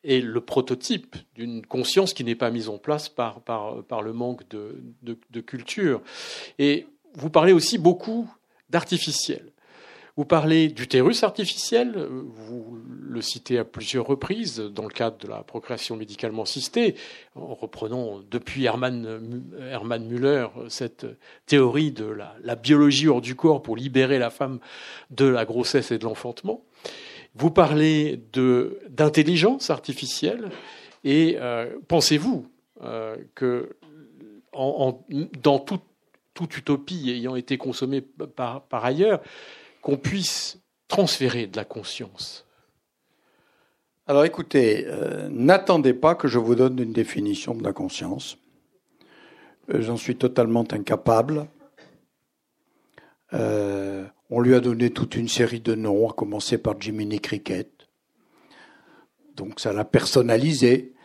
[0.04, 3.42] est le prototype d'une conscience qui n'est pas mise en place par,
[4.04, 6.02] le manque de culture.
[6.60, 8.30] Et vous parlez aussi beaucoup
[8.70, 9.52] d'artificiel.
[10.18, 15.44] Vous parlez d'utérus artificiel, vous le citez à plusieurs reprises dans le cadre de la
[15.44, 16.96] procréation médicalement assistée,
[17.36, 21.06] en reprenant depuis Hermann, Hermann Müller cette
[21.48, 24.60] théorie de la, biologie hors du corps pour libérer la femme
[25.12, 26.64] de la grossesse et de l'enfantement.
[27.36, 28.22] Vous parlez
[28.90, 30.50] d'intelligence artificielle
[31.04, 32.48] et euh, pensez-vous
[32.84, 33.76] euh, que
[34.54, 39.22] dans toute utopie ayant été consommée par, par ailleurs,
[39.86, 40.58] qu'on puisse
[40.88, 42.48] transférer de la conscience
[44.08, 48.40] Alors écoutez, euh, n'attendez pas que je vous donne une définition de la conscience.
[49.70, 51.48] Euh, j'en suis totalement incapable.
[53.34, 57.70] Euh, on lui a donné toute une série de noms, à commencer par Jiminy Cricket.
[59.36, 60.96] Donc ça l'a personnalisé.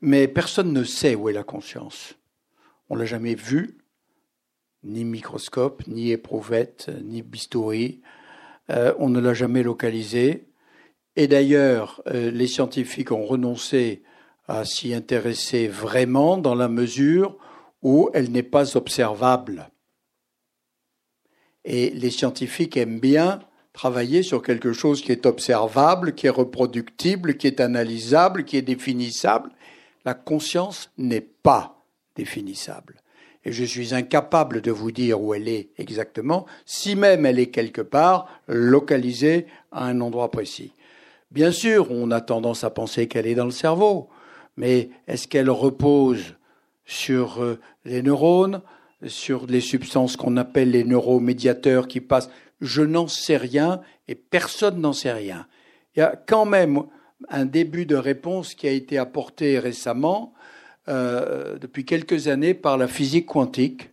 [0.00, 2.14] Mais personne ne sait où est la conscience.
[2.88, 3.83] On l'a jamais vue,
[4.84, 8.00] ni microscope, ni éprouvette, ni bistouri.
[8.70, 10.46] Euh, on ne l'a jamais localisé.
[11.16, 14.02] Et d'ailleurs, euh, les scientifiques ont renoncé
[14.48, 17.38] à s'y intéresser vraiment dans la mesure
[17.82, 19.70] où elle n'est pas observable.
[21.64, 23.40] Et les scientifiques aiment bien
[23.72, 28.62] travailler sur quelque chose qui est observable, qui est reproductible, qui est analysable, qui est
[28.62, 29.50] définissable.
[30.04, 33.00] La conscience n'est pas définissable.
[33.44, 37.50] Et je suis incapable de vous dire où elle est exactement, si même elle est
[37.50, 40.72] quelque part localisée à un endroit précis.
[41.30, 44.08] Bien sûr, on a tendance à penser qu'elle est dans le cerveau,
[44.56, 46.36] mais est-ce qu'elle repose
[46.86, 48.62] sur euh, les neurones,
[49.06, 52.30] sur les substances qu'on appelle les neuromédiateurs qui passent?
[52.60, 55.46] Je n'en sais rien et personne n'en sait rien.
[55.96, 56.84] Il y a quand même
[57.28, 60.33] un début de réponse qui a été apporté récemment,
[60.88, 63.90] euh, depuis quelques années, par la physique quantique.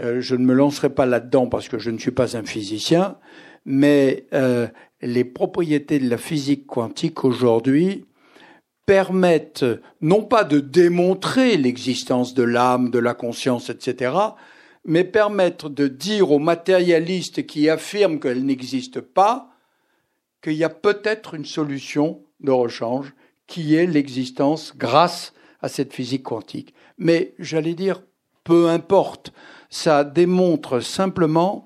[0.00, 3.16] Euh, je ne me lancerai pas là-dedans parce que je ne suis pas un physicien,
[3.64, 4.66] mais euh,
[5.02, 8.06] les propriétés de la physique quantique aujourd'hui
[8.86, 9.64] permettent
[10.00, 14.14] non pas de démontrer l'existence de l'âme, de la conscience, etc.,
[14.84, 19.50] mais permettent de dire aux matérialistes qui affirment qu'elle n'existe pas
[20.42, 23.14] qu'il y a peut-être une solution de rechange
[23.46, 25.33] qui est l'existence grâce
[25.64, 26.74] à cette physique quantique.
[26.98, 28.02] Mais j'allais dire,
[28.44, 29.32] peu importe,
[29.70, 31.64] ça démontre simplement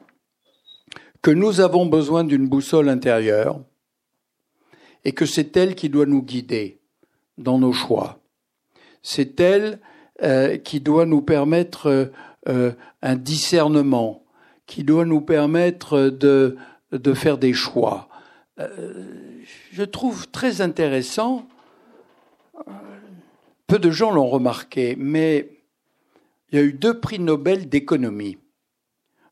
[1.20, 3.60] que nous avons besoin d'une boussole intérieure
[5.04, 6.78] et que c'est elle qui doit nous guider
[7.38, 8.20] dans nos choix.
[9.02, 9.80] C'est elle
[10.22, 12.12] euh, qui doit nous permettre
[12.48, 12.72] euh,
[13.02, 14.22] un discernement,
[14.66, 16.56] qui doit nous permettre de,
[17.14, 18.08] faire des choix.
[18.60, 19.42] Euh,
[19.72, 21.48] je trouve très intéressant,
[23.68, 25.50] peu de gens l'ont remarqué, mais
[26.50, 28.38] il y a eu deux prix Nobel d'économie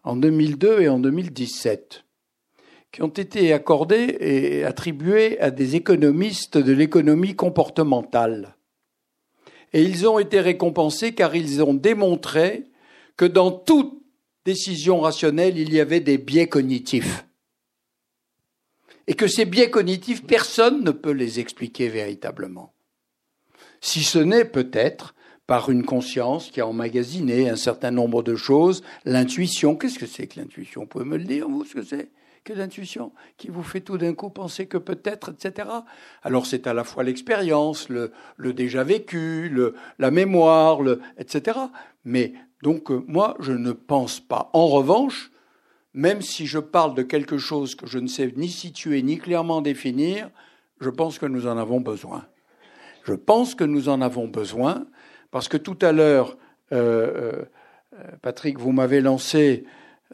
[0.04, 2.04] en 2002 et en 2017,
[2.92, 8.56] qui ont été accordés et attribués à des économistes de l'économie comportementale.
[9.72, 12.64] Et ils ont été récompensés car ils ont démontré
[13.16, 14.02] que dans toute
[14.44, 17.26] décision rationnelle, il y avait des biais cognitifs.
[19.06, 22.75] Et que ces biais cognitifs, personne ne peut les expliquer véritablement.
[23.80, 25.14] Si ce n'est peut-être
[25.46, 28.82] par une conscience qui a emmagasiné un certain nombre de choses.
[29.04, 30.82] L'intuition, qu'est-ce que c'est que l'intuition?
[30.82, 32.10] Vous pouvez me le dire, vous, ce que c'est?
[32.44, 33.12] Que l'intuition?
[33.36, 35.68] Qui vous fait tout d'un coup penser que peut-être, etc.
[36.22, 38.12] Alors c'est à la fois l'expérience, le,
[38.52, 39.52] déjà vécu,
[39.98, 40.80] la mémoire,
[41.18, 41.58] etc.
[42.04, 44.50] Mais donc euh, moi, je ne pense pas.
[44.52, 45.30] En revanche,
[45.92, 49.60] même si je parle de quelque chose que je ne sais ni situer ni clairement
[49.60, 50.30] définir,
[50.80, 52.26] je pense que nous en avons besoin.
[53.06, 54.84] Je pense que nous en avons besoin
[55.30, 56.36] parce que tout à l'heure,
[56.72, 57.44] euh,
[57.94, 59.64] euh, Patrick, vous m'avez lancé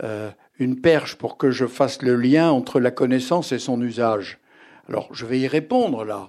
[0.03, 4.41] euh, une perche pour que je fasse le lien entre la connaissance et son usage.
[4.91, 6.29] Alors, je vais y répondre là.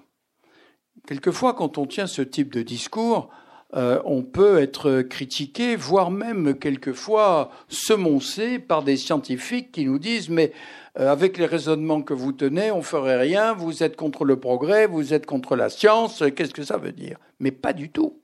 [1.05, 3.29] Quelquefois, quand on tient ce type de discours,
[3.73, 10.53] on peut être critiqué, voire même quelquefois semoncé par des scientifiques qui nous disent mais
[10.95, 15.13] avec les raisonnements que vous tenez, on ferait rien, vous êtes contre le progrès, vous
[15.13, 17.17] êtes contre la science, qu'est-ce que ça veut dire?
[17.39, 18.21] Mais pas du tout.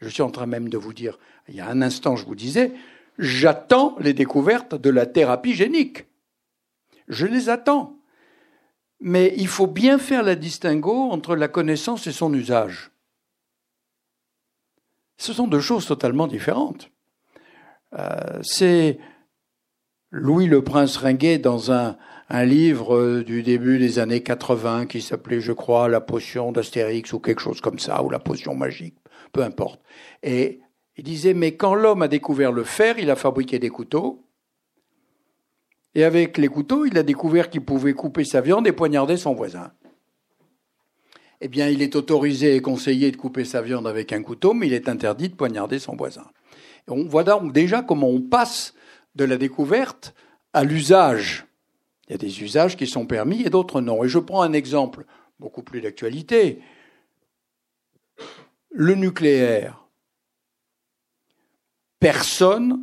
[0.00, 1.18] Je suis en train même de vous dire,
[1.48, 2.72] il y a un instant, je vous disais,
[3.18, 6.06] j'attends les découvertes de la thérapie génique.
[7.08, 7.98] Je les attends.
[9.00, 12.90] Mais il faut bien faire la distinguo entre la connaissance et son usage.
[15.16, 16.90] Ce sont deux choses totalement différentes.
[17.98, 18.98] Euh, c'est
[20.16, 21.96] Louis le Prince Ringuet dans un,
[22.28, 27.18] un, livre du début des années 80 qui s'appelait, je crois, La potion d'Astérix ou
[27.18, 28.94] quelque chose comme ça, ou La potion magique
[29.34, 29.82] peu importe.
[30.22, 30.60] Et
[30.96, 34.24] il disait, mais quand l'homme a découvert le fer, il a fabriqué des couteaux.
[35.94, 39.34] Et avec les couteaux, il a découvert qu'il pouvait couper sa viande et poignarder son
[39.34, 39.72] voisin.
[41.40, 44.68] Eh bien, il est autorisé et conseillé de couper sa viande avec un couteau, mais
[44.68, 46.24] il est interdit de poignarder son voisin.
[46.88, 48.74] on voit donc déjà comment on passe
[49.14, 50.14] de la découverte
[50.52, 51.46] à l'usage.
[52.08, 54.04] Il y a des usages qui sont permis et d'autres non.
[54.04, 55.04] Et je prends un exemple
[55.38, 56.60] beaucoup plus d'actualité
[58.74, 59.86] le nucléaire.
[62.00, 62.80] Personne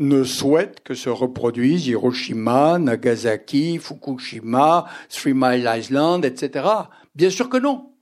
[0.00, 6.68] ne souhaite que se reproduisent Hiroshima, Nagasaki, Fukushima, Three Mile Island, etc.
[7.14, 7.92] Bien sûr que non.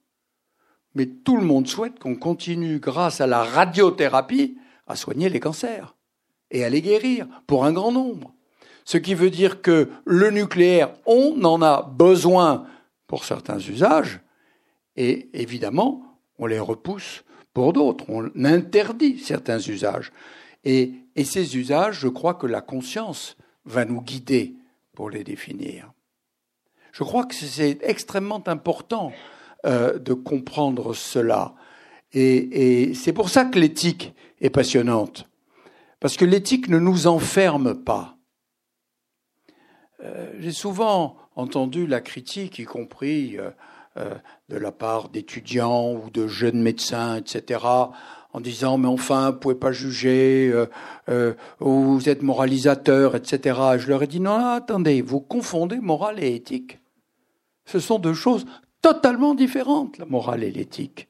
[0.94, 5.95] Mais tout le monde souhaite qu'on continue, grâce à la radiothérapie, à soigner les cancers
[6.50, 8.32] et à les guérir pour un grand nombre.
[8.84, 12.66] Ce qui veut dire que le nucléaire, on en a besoin
[13.06, 14.20] pour certains usages,
[14.96, 16.02] et évidemment,
[16.38, 18.04] on les repousse pour d'autres.
[18.08, 20.12] On interdit certains usages.
[20.64, 20.92] Et,
[21.24, 24.54] ces usages, je crois que la conscience va nous guider
[24.94, 25.90] pour les définir.
[26.92, 29.12] Je crois que c'est extrêmement important
[29.64, 31.54] euh, de comprendre cela.
[32.12, 35.26] Et, et c'est pour ça que l'éthique est passionnante.
[36.00, 38.16] Parce que l'éthique ne nous enferme pas.
[40.02, 43.36] euh, j'ai souvent entendu la critique, y compris
[43.96, 47.60] de la part d'étudiants ou de jeunes médecins, etc.,
[48.32, 50.52] en disant mais enfin, vous pouvez pas juger,
[51.60, 53.58] vous êtes moralisateur, etc.
[53.78, 56.78] Je leur ai dit non, attendez, vous confondez morale et éthique.
[57.64, 58.46] Ce sont deux choses
[58.82, 61.08] totalement différentes, la morale et l'éthique.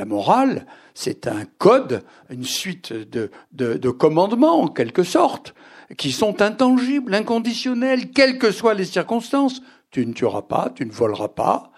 [0.00, 5.52] La morale, c'est un code, une suite de, de, commandements, en quelque sorte,
[5.98, 9.60] qui sont intangibles, inconditionnels, quelles que soient les circonstances.
[9.90, 11.70] Tu ne tueras pas, tu ne voleras pas,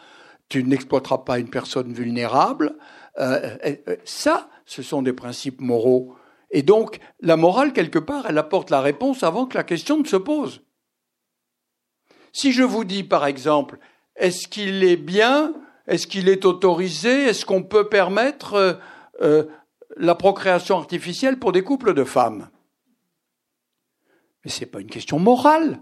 [0.48, 2.76] tu n'exploiteras pas une personne vulnérable.
[3.18, 3.56] Euh,
[4.04, 6.14] ça, ce sont des principes moraux.
[6.52, 10.06] Et donc, la morale, quelque part, elle apporte la réponse avant que la question ne
[10.06, 10.62] se pose.
[12.32, 13.78] Si je vous dis, par exemple,
[14.14, 15.54] est-ce qu'il est bien
[15.86, 17.24] Est-ce qu'il est autorisé?
[17.24, 18.74] Est-ce qu'on peut permettre euh,
[19.20, 19.44] euh,
[19.96, 22.48] la procréation artificielle pour des couples de femmes?
[24.44, 25.80] Mais ce n'est pas une question morale.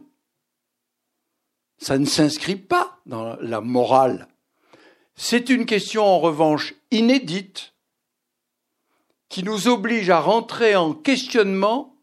[1.79, 4.29] Ça ne s'inscrit pas dans la morale.
[5.15, 7.75] C'est une question en revanche inédite
[9.29, 11.95] qui nous oblige à rentrer en questionnement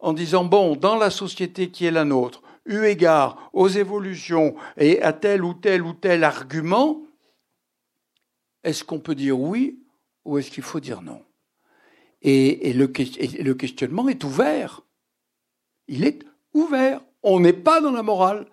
[0.00, 5.02] en disant, bon, dans la société qui est la nôtre, eu égard aux évolutions et
[5.02, 7.02] à tel ou tel ou tel argument,
[8.64, 9.80] est-ce qu'on peut dire oui
[10.24, 11.22] ou est-ce qu'il faut dire non?
[12.22, 12.86] Et, le,
[13.42, 14.82] le questionnement est ouvert.
[15.86, 17.00] Il est ouvert.
[17.22, 18.46] On n'est pas dans la morale.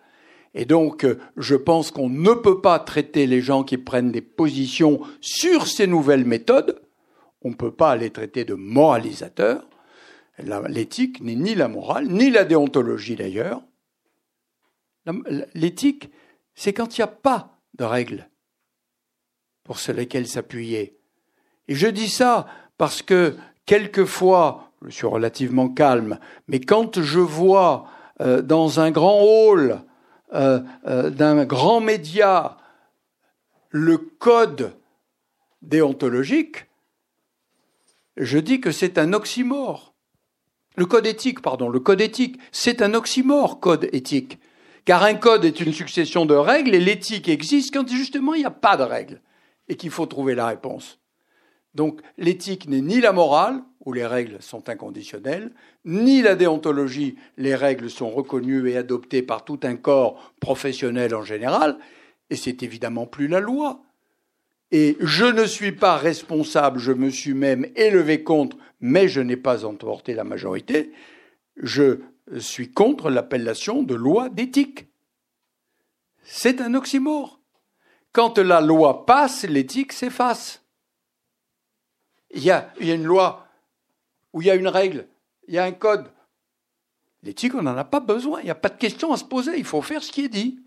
[0.53, 5.01] Et donc, je pense qu'on ne peut pas traiter les gens qui prennent des positions
[5.19, 6.81] sur ces nouvelles méthodes.
[7.41, 9.67] On ne peut pas les traiter de moralisateurs.
[10.67, 13.61] L'éthique n'est ni la morale, ni la déontologie d'ailleurs.
[15.53, 16.09] L'éthique,
[16.53, 18.29] c'est quand il n'y a pas de règles
[19.65, 20.95] pour sur lesquelles s'appuyer.
[21.67, 22.47] Et je dis ça
[22.77, 23.35] parce que
[23.65, 27.87] quelquefois, je suis relativement calme, mais quand je vois
[28.21, 29.81] euh, dans un grand hall
[30.33, 32.57] euh, euh, d'un grand média
[33.69, 34.73] le code
[35.61, 36.67] déontologique,
[38.15, 39.93] je dis que c'est un oxymore.
[40.77, 44.39] Le code éthique, pardon, le code éthique, c'est un oxymore, code éthique.
[44.85, 48.45] Car un code est une succession de règles et l'éthique existe quand justement il n'y
[48.45, 49.19] a pas de règles
[49.67, 50.99] et qu'il faut trouver la réponse.
[51.73, 55.51] Donc l'éthique n'est ni la morale, où les règles sont inconditionnelles,
[55.83, 61.23] ni la déontologie, les règles sont reconnues et adoptées par tout un corps professionnel en
[61.23, 61.77] général,
[62.29, 63.83] et c'est évidemment plus la loi.
[64.71, 69.37] Et je ne suis pas responsable, je me suis même élevé contre, mais je n'ai
[69.37, 70.91] pas emporté la majorité.
[71.57, 71.99] Je
[72.39, 74.87] suis contre l'appellation de loi d'éthique.
[76.23, 77.39] C'est un oxymore.
[78.15, 80.63] Quand la loi passe, l'éthique s'efface.
[82.33, 83.45] Il y, a, une loi
[84.31, 85.05] où il y a une règle,
[85.49, 86.09] il y a un code.
[87.23, 89.57] L'éthique, on n'en a pas besoin, il n'y a pas de question à se poser,
[89.57, 90.61] il faut faire ce qui est dit.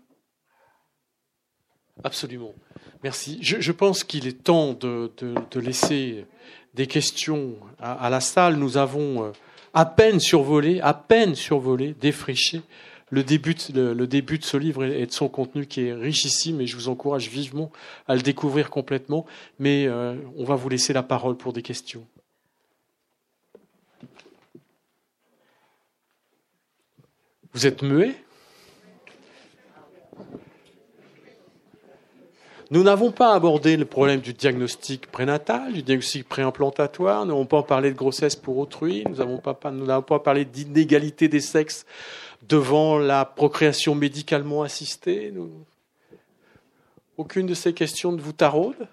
[2.03, 2.53] Absolument.
[3.01, 3.39] Merci.
[3.41, 5.11] Je, pense qu'il est temps de,
[5.55, 6.27] laisser
[6.75, 8.57] des questions à, la salle.
[8.57, 9.31] Nous avons euh,
[9.73, 12.61] à peine survolé, à peine survolé, défriché
[13.09, 16.67] le début, le, début de ce livre et de son contenu qui est richissime et
[16.67, 17.71] je vous encourage vivement
[18.07, 19.25] à le découvrir complètement.
[19.57, 22.05] Mais euh, on va vous laisser la parole pour des questions.
[27.53, 28.15] Vous êtes muet
[32.71, 37.63] Nous n'avons pas abordé le problème du diagnostic prénatal, du diagnostic préimplantatoire, nous n'avons pas
[37.63, 41.87] parlé de grossesse pour autrui, nous n'avons pas, pas parlé d'inégalité des sexes
[42.47, 45.33] devant la procréation médicalement assistée.
[47.17, 48.87] Aucune de ces questions ne vous taraude?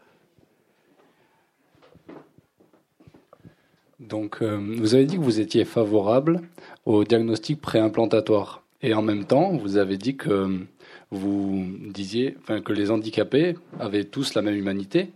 [4.00, 6.42] Donc, euh, vous avez dit que vous étiez favorable
[6.84, 8.62] au diagnostic préimplantatoire.
[8.82, 10.66] Et en même temps, vous avez dit que
[11.10, 15.12] vous disiez que les handicapés avaient tous la même humanité.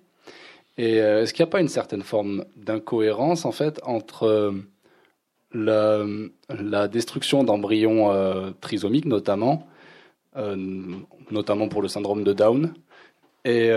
[0.78, 4.52] Et euh, est-ce qu'il n'y a pas une certaine forme d'incohérence en fait entre euh,
[5.52, 6.04] la,
[6.48, 9.66] la, destruction d'embryons euh, trisomiques notamment,
[11.30, 12.72] notamment pour le syndrome de Down,
[13.44, 13.70] et,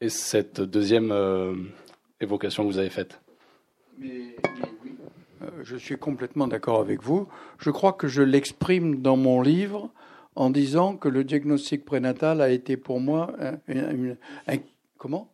[0.00, 1.12] et cette deuxième
[2.20, 3.20] évocation que vous avez faite.
[3.98, 4.36] Mais,
[4.84, 4.96] oui.
[5.62, 7.28] Je suis complètement d'accord avec vous.
[7.58, 9.90] Je crois que je l'exprime dans mon livre
[10.34, 13.32] en disant que le diagnostic prénatal a été pour moi
[13.66, 14.16] une,
[14.98, 15.32] comment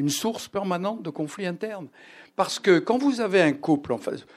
[0.00, 1.88] Une source permanente de conflits internes.
[2.34, 3.94] Parce que quand vous avez un couple,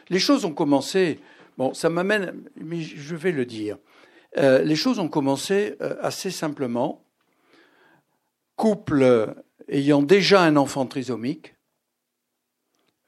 [0.09, 1.21] les choses ont commencé.
[1.57, 3.77] Bon, ça m'amène, mais je vais le dire.
[4.37, 7.05] Euh, les choses ont commencé euh, assez simplement.
[8.57, 9.33] Couple
[9.69, 11.55] ayant déjà un enfant trisomique,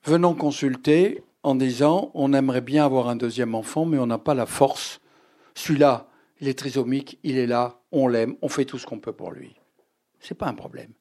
[0.06, 4.34] venant consulter en disant on aimerait bien avoir un deuxième enfant, mais on n'a pas
[4.34, 5.02] la force.
[5.56, 6.08] Celui-là,
[6.40, 9.32] il est trisomique, il est là, on l'aime, on fait tout ce qu'on peut pour
[9.32, 9.58] lui.
[10.22, 10.94] Ce n'est pas un problème.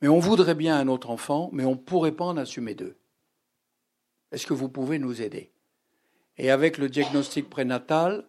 [0.00, 2.96] Mais on voudrait bien un autre enfant, mais on ne pourrait pas en assumer deux.
[4.32, 5.52] Est-ce que vous pouvez nous aider?
[6.36, 8.26] Et avec le diagnostic prénatal,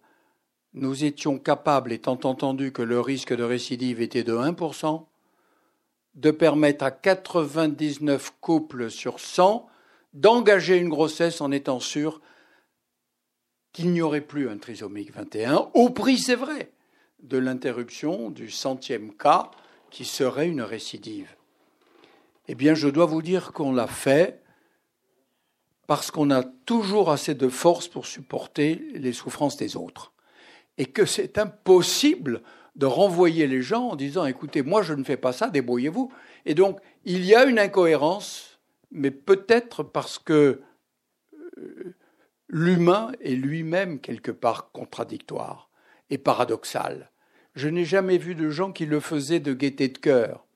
[0.73, 5.05] nous étions capables, étant entendu que le risque de récidive était de 1%,
[6.15, 9.67] de permettre à 99 couples sur 100
[10.13, 12.21] d'engager une grossesse en étant sûr
[13.73, 16.71] qu'il n'y aurait plus un trisomique 21, au prix, c'est vrai,
[17.21, 19.51] de l'interruption du centième cas
[19.91, 21.35] qui serait une récidive.
[22.51, 24.41] Eh bien, je dois vous dire qu'on l'a fait
[25.85, 30.13] parce qu'on a toujours assez de force pour supporter les souffrances des autres.
[30.79, 32.41] Et que c'est impossible
[32.75, 36.11] de renvoyer les gens en disant écoutez, moi je ne fais pas ça, débrouillez-vous.
[36.47, 40.63] Et donc, il y a une incohérence, mais peut-être parce que
[41.59, 41.95] euh,
[42.47, 45.69] l'humain est lui-même quelque part contradictoire
[46.09, 47.11] et paradoxal.
[47.53, 50.47] Je n'ai jamais vu de gens qui le faisaient de gaieté de cœur,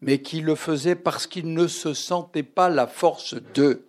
[0.00, 3.88] mais qui le faisaient parce qu'ils ne se sentaient pas la force d'eux.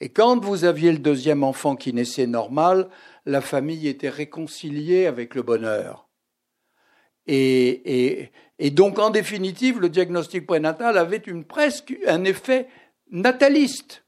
[0.00, 2.88] Et quand vous aviez le deuxième enfant qui naissait normal,
[3.26, 6.08] la famille était réconciliée avec le bonheur.
[7.26, 8.30] Et,
[8.72, 12.68] donc, en définitive, le diagnostic prénatal avait une, presque un effet
[13.10, 14.04] nataliste.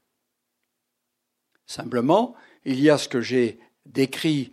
[1.67, 2.35] Simplement,
[2.65, 4.51] il y a ce que j'ai décrit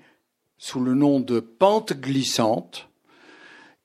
[0.58, 2.90] sous le nom de pente glissante,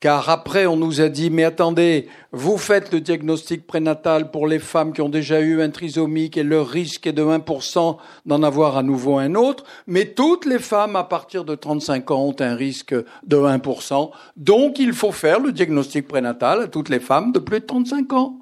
[0.04, 4.60] car après, on nous a dit, mais attendez, vous faites le diagnostic prénatal pour les
[4.60, 7.96] femmes qui ont déjà eu un trisomique et leur risque est de 1%
[8.26, 12.26] d'en avoir à nouveau un autre, mais toutes les femmes à partir de 35 ans
[12.26, 17.00] ont un risque de 1%, donc il faut faire le diagnostic prénatal à toutes les
[17.00, 18.40] femmes de plus de 35 ans.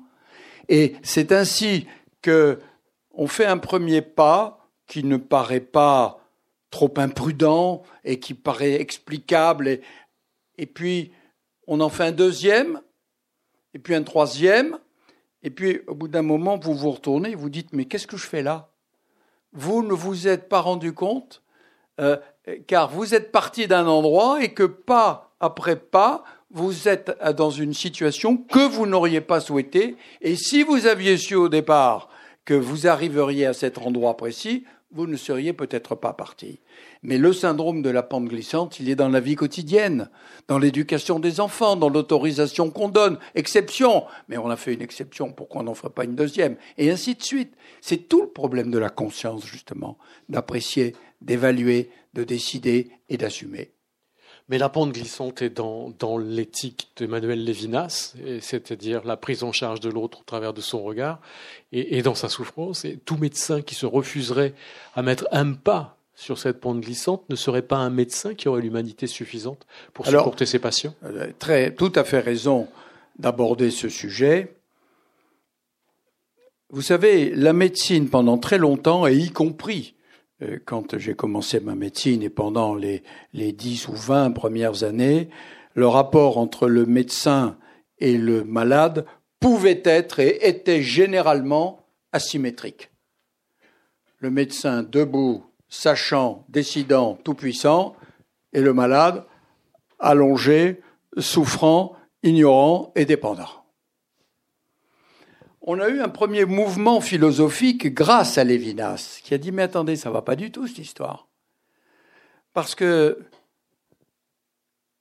[0.67, 1.85] Et c'est ainsi
[2.23, 2.57] que
[3.13, 6.21] on fait un premier pas qui ne paraît pas
[6.71, 9.81] trop imprudent et qui paraît explicable et,
[10.57, 11.11] et puis
[11.71, 12.81] on en fait un deuxième,
[13.73, 14.77] et puis un troisième,
[15.41, 18.27] et puis au bout d'un moment, vous vous retournez, vous dites, mais qu'est-ce que je
[18.27, 18.71] fais là?
[19.53, 21.41] Vous ne vous êtes pas rendu compte,
[22.01, 22.17] euh,
[22.67, 27.73] car vous êtes parti d'un endroit et que pas après pas, vous êtes dans une
[27.73, 32.09] situation que vous n'auriez pas souhaité, et si vous aviez su au départ
[32.43, 36.59] que vous arriveriez à cet endroit précis, vous ne seriez peut-être pas parti.
[37.03, 40.09] Mais le syndrome de la pente glissante, il est dans la vie quotidienne,
[40.47, 44.05] dans l'éducation des enfants, dans l'autorisation qu'on donne, exception.
[44.27, 46.57] Mais on a fait une exception, pourquoi on n'en ferait pas une deuxième?
[46.77, 47.53] Et ainsi de suite.
[47.79, 49.97] C'est tout le problème de la conscience, justement,
[50.29, 53.71] d'apprécier, d'évaluer, de décider et d'assumer.
[54.51, 59.79] Mais la pente glissante est dans, dans l'éthique d'Emmanuel Lévinas, c'est-à-dire la prise en charge
[59.79, 61.21] de l'autre au travers de son regard,
[61.71, 62.83] et, et, dans sa souffrance.
[62.83, 64.53] Et tout médecin qui se refuserait
[64.93, 68.61] à mettre un pas sur cette pente glissante ne serait pas un médecin qui aurait
[68.61, 72.67] l'humanité suffisante pour supporter ses patients euh, très, Tout à fait raison
[73.19, 74.53] d'aborder ce sujet.
[76.71, 79.95] Vous savez, la médecine pendant très longtemps, et y compris
[80.65, 85.29] quand j'ai commencé ma médecine et pendant les, les 10 ou 20 premières années,
[85.73, 87.57] le rapport entre le médecin
[87.99, 89.05] et le malade
[89.39, 92.91] pouvait être et était généralement asymétrique.
[94.19, 97.95] Le médecin debout, sachant, décidant, tout-puissant,
[98.53, 99.23] et le malade
[99.99, 100.81] allongé,
[101.17, 103.60] souffrant, ignorant et dépendant
[105.61, 109.95] on a eu un premier mouvement philosophique grâce à Lévinas, qui a dit Mais attendez,
[109.95, 111.27] ça va pas du tout cette histoire.
[112.53, 113.19] Parce que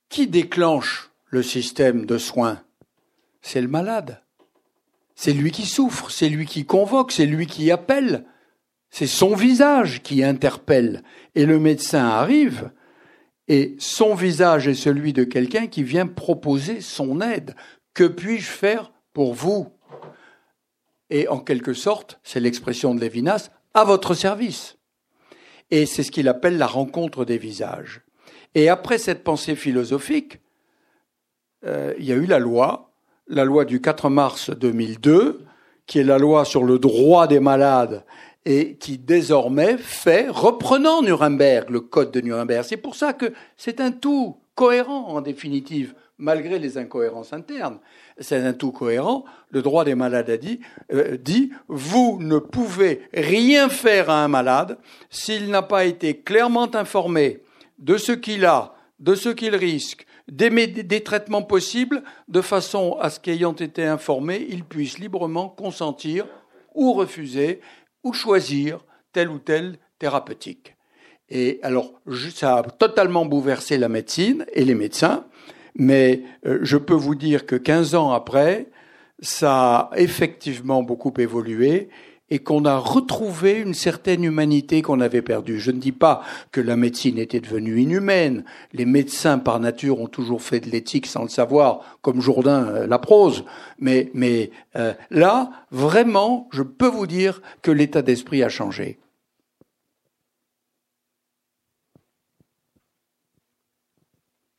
[0.09, 2.61] qui déclenche le système de soins?
[3.43, 4.23] C'est le malade.
[5.15, 8.25] C'est lui qui souffre, c'est lui qui convoque, c'est lui qui appelle.
[8.91, 11.03] C'est son visage qui interpelle.
[11.35, 12.71] Et le médecin arrive,
[13.49, 17.55] et son visage est celui de quelqu'un qui vient proposer son aide.
[17.95, 19.69] Que puis-je faire pour vous?
[21.11, 24.77] Et en quelque sorte, c'est l'expression de Lévinas, à votre service.
[25.71, 28.03] Et c'est ce qu'il appelle la rencontre des visages.
[28.55, 30.41] Et après cette pensée philosophique,
[31.67, 32.93] euh, il y a eu la loi,
[33.29, 35.45] la loi du 4 mars 2002,
[35.87, 38.05] qui est la loi sur le droit des malades
[38.47, 42.65] et qui désormais fait, reprenant Nuremberg, le code de Nuremberg.
[42.65, 47.79] C'est pour ça que c'est un tout cohérent en définitive malgré les incohérences internes.
[48.19, 49.25] C'est un tout cohérent.
[49.49, 50.61] Le droit des malades a dit,
[50.93, 54.77] euh, dit, vous ne pouvez rien faire à un malade
[55.09, 57.43] s'il n'a pas été clairement informé
[57.79, 63.09] de ce qu'il a, de ce qu'il risque, des, des, traitements possibles, de façon à
[63.09, 66.27] ce qu'ayant été informé, il puisse librement consentir
[66.75, 67.63] ou refuser
[68.05, 68.85] ou choisir
[69.15, 70.77] tel ou tel thérapeutique.
[71.31, 71.93] Et alors,
[72.35, 75.25] ça a totalement bouleversé la médecine et les médecins,
[75.77, 78.67] mais euh, je peux vous dire que 15 ans après,
[79.21, 81.89] ça a effectivement beaucoup évolué
[82.31, 85.59] et qu'on a retrouvé une certaine humanité qu'on avait perdue.
[85.59, 86.23] Je ne dis pas
[86.53, 88.45] que la médecine était devenue inhumaine.
[88.73, 92.87] Les médecins, par nature, ont toujours fait de l'éthique sans le savoir, comme Jourdain euh,
[92.87, 93.45] la prose.
[93.79, 98.99] Mais, mais euh, là, vraiment, je peux vous dire que l'état d'esprit a changé.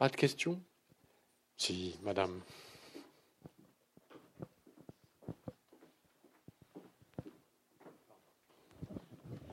[0.01, 0.59] Pas de questions?
[1.57, 2.41] Si, madame.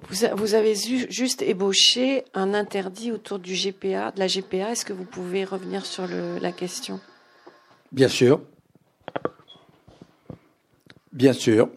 [0.09, 0.75] Vous, avez
[1.11, 4.73] juste ébauché un interdit autour du GPA, de la GPA.
[4.73, 6.99] Est-ce que vous pouvez revenir sur la question?
[7.93, 8.41] Bien sûr.
[11.13, 11.69] Bien sûr.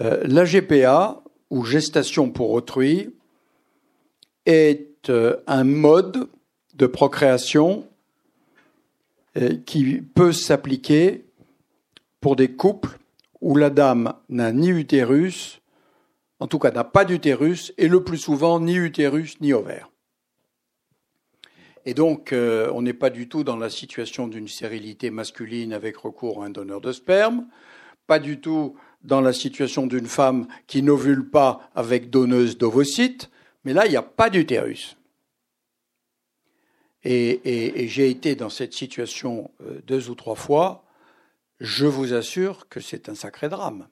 [0.00, 3.14] Euh, la GPA, ou gestation pour autrui,
[4.44, 6.28] est euh, un mode
[6.78, 7.86] de procréation
[9.36, 11.24] euh, qui peut s'appliquer
[12.20, 12.98] pour des couples
[13.40, 15.60] où la dame n'a ni utérus
[16.40, 19.90] en tout cas n'a pas d'utérus, et le plus souvent ni utérus ni ovaire.
[21.84, 25.96] Et donc, euh, on n'est pas du tout dans la situation d'une stérilité masculine avec
[25.96, 27.46] recours à un donneur de sperme,
[28.06, 33.30] pas du tout dans la situation d'une femme qui n'ovule pas avec donneuse d'ovocytes,
[33.64, 34.97] mais là, il n'y a pas d'utérus.
[37.04, 40.84] Et, j'ai été dans cette situation euh, deux ou trois fois.
[41.60, 43.88] Je vous assure que c'est un sacré drame.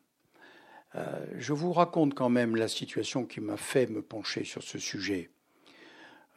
[0.95, 1.05] Euh,
[1.37, 5.31] je vous raconte quand même la situation qui m'a fait me pencher sur ce sujet.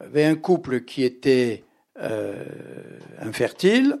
[0.00, 1.64] Il y avait un couple qui était
[1.98, 2.44] euh,
[3.18, 3.98] infertile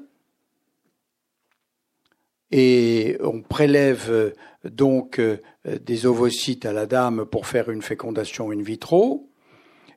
[2.50, 5.20] et on prélève donc
[5.64, 9.30] des ovocytes à la dame pour faire une fécondation in vitro.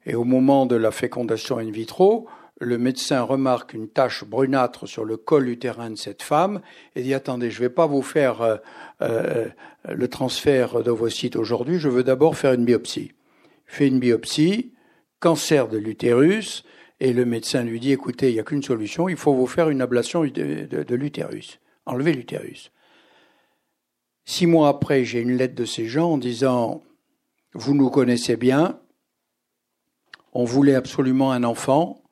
[0.05, 2.27] Et au moment de la fécondation in vitro,
[2.59, 6.61] le médecin remarque une tache brunâtre sur le col utérin de cette femme
[6.95, 8.57] et dit attendez, je ne vais pas vous faire euh,
[9.01, 9.47] euh,
[9.89, 13.11] le transfert d'ovocytes aujourd'hui, je veux d'abord faire une biopsie.
[13.65, 14.73] Fait une biopsie,
[15.19, 16.63] cancer de l'utérus,
[16.99, 19.69] et le médecin lui dit écoutez, il n'y a qu'une solution, il faut vous faire
[19.69, 22.71] une ablation de, l'utérus, enlever l'utérus.
[24.25, 26.83] Six mois après, j'ai une lettre de ces gens en disant
[27.53, 28.79] vous nous connaissez bien,
[30.31, 32.02] on voulait absolument un enfant,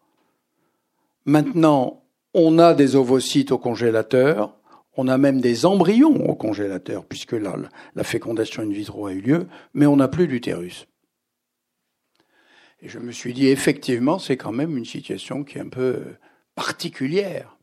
[1.25, 2.03] Maintenant,
[2.33, 4.57] on a des ovocytes au congélateur,
[4.97, 7.55] on a même des embryons au congélateur, puisque là,
[7.95, 10.87] la fécondation in vitro a eu lieu, mais on n'a plus d'utérus.
[12.81, 16.03] Et je me suis dit, effectivement, c'est quand même une situation qui est un peu
[16.55, 17.57] particulière.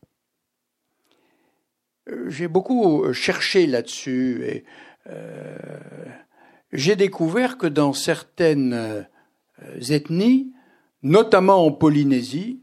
[2.09, 4.63] Euh, j'ai beaucoup cherché là-dessus et
[5.07, 5.57] euh,
[6.71, 9.03] j'ai découvert que dans certaines euh,
[9.89, 10.53] ethnies,
[11.03, 12.61] notamment en Polynésie,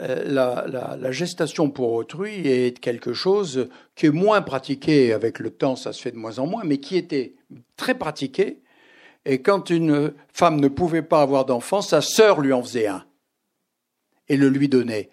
[0.00, 5.76] euh, la, gestation pour autrui est quelque chose qui est moins pratiqué avec le temps,
[5.76, 7.34] ça se fait de moins en moins, mais qui était
[7.76, 8.62] très pratiqué.
[9.24, 13.04] Et quand une femme ne pouvait pas avoir d'enfant, sa sœur lui en faisait un
[14.28, 15.10] et le lui donnait.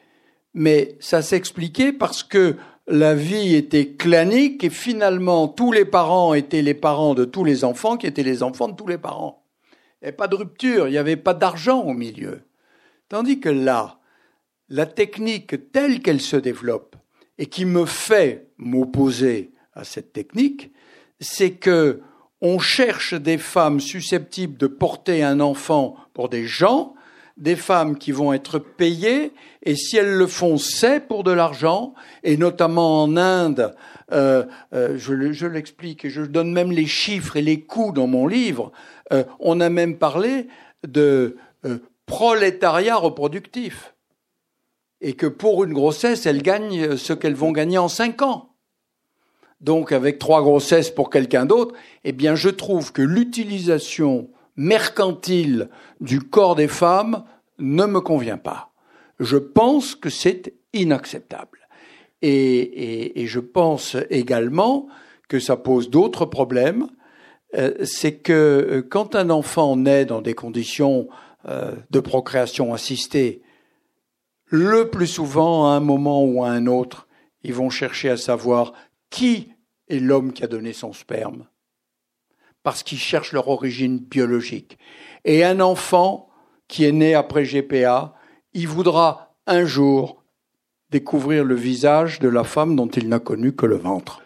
[0.53, 2.57] Mais ça s'expliquait parce que
[2.88, 7.63] la vie était clanique et finalement tous les parents étaient les parents de tous les
[7.63, 9.43] enfants qui étaient les enfants de tous les parents.
[10.01, 12.41] Avait pas de rupture, il n'y avait pas d'argent au milieu.
[13.07, 13.99] Tandis que là,
[14.74, 16.95] la technique telle qu'elle se développe
[17.38, 20.71] et qui me fait m'opposer à cette technique,
[21.19, 22.01] c'est que
[22.41, 26.95] on cherche des femmes susceptibles de porter un enfant pour des gens,
[27.38, 31.93] des femmes qui vont être payées, et si elles le font, c'est pour de l'argent,
[32.24, 33.76] et notamment en Inde,
[34.11, 34.43] euh,
[34.74, 38.71] euh, je, l'explique, et je donne même les chiffres et les coûts dans mon livre,
[39.13, 40.47] euh, on a même parlé
[40.86, 41.38] de
[42.07, 43.92] prolétariat reproductif
[45.03, 48.49] et que pour une grossesse, elles gagnent ce qu'elles vont gagner en cinq ans.
[49.59, 51.75] Donc avec trois grossesses pour quelqu'un d'autre,
[52.05, 57.25] eh bien je trouve que l'utilisation mercantile du corps des femmes
[57.59, 58.71] ne me convient pas.
[59.19, 61.59] Je pense que c'est inacceptable.
[62.21, 64.87] Et, et, je pense également
[65.27, 66.87] que ça pose d'autres problèmes.
[67.55, 71.09] Euh, c'est que euh, quand un enfant naît dans des conditions
[71.49, 73.42] euh, de procréation assistée,
[74.53, 77.07] le plus souvent, à un moment ou à un autre,
[77.41, 78.73] ils vont chercher à savoir
[79.09, 79.51] qui
[79.87, 81.47] est l'homme qui a donné son sperme,
[82.61, 84.77] parce qu'ils cherchent leur origine biologique.
[85.25, 86.29] Et un enfant
[86.67, 88.13] qui est né après GPA,
[88.53, 90.21] il voudra un jour
[90.91, 94.21] découvrir le visage de la femme dont il n'a connu que le ventre.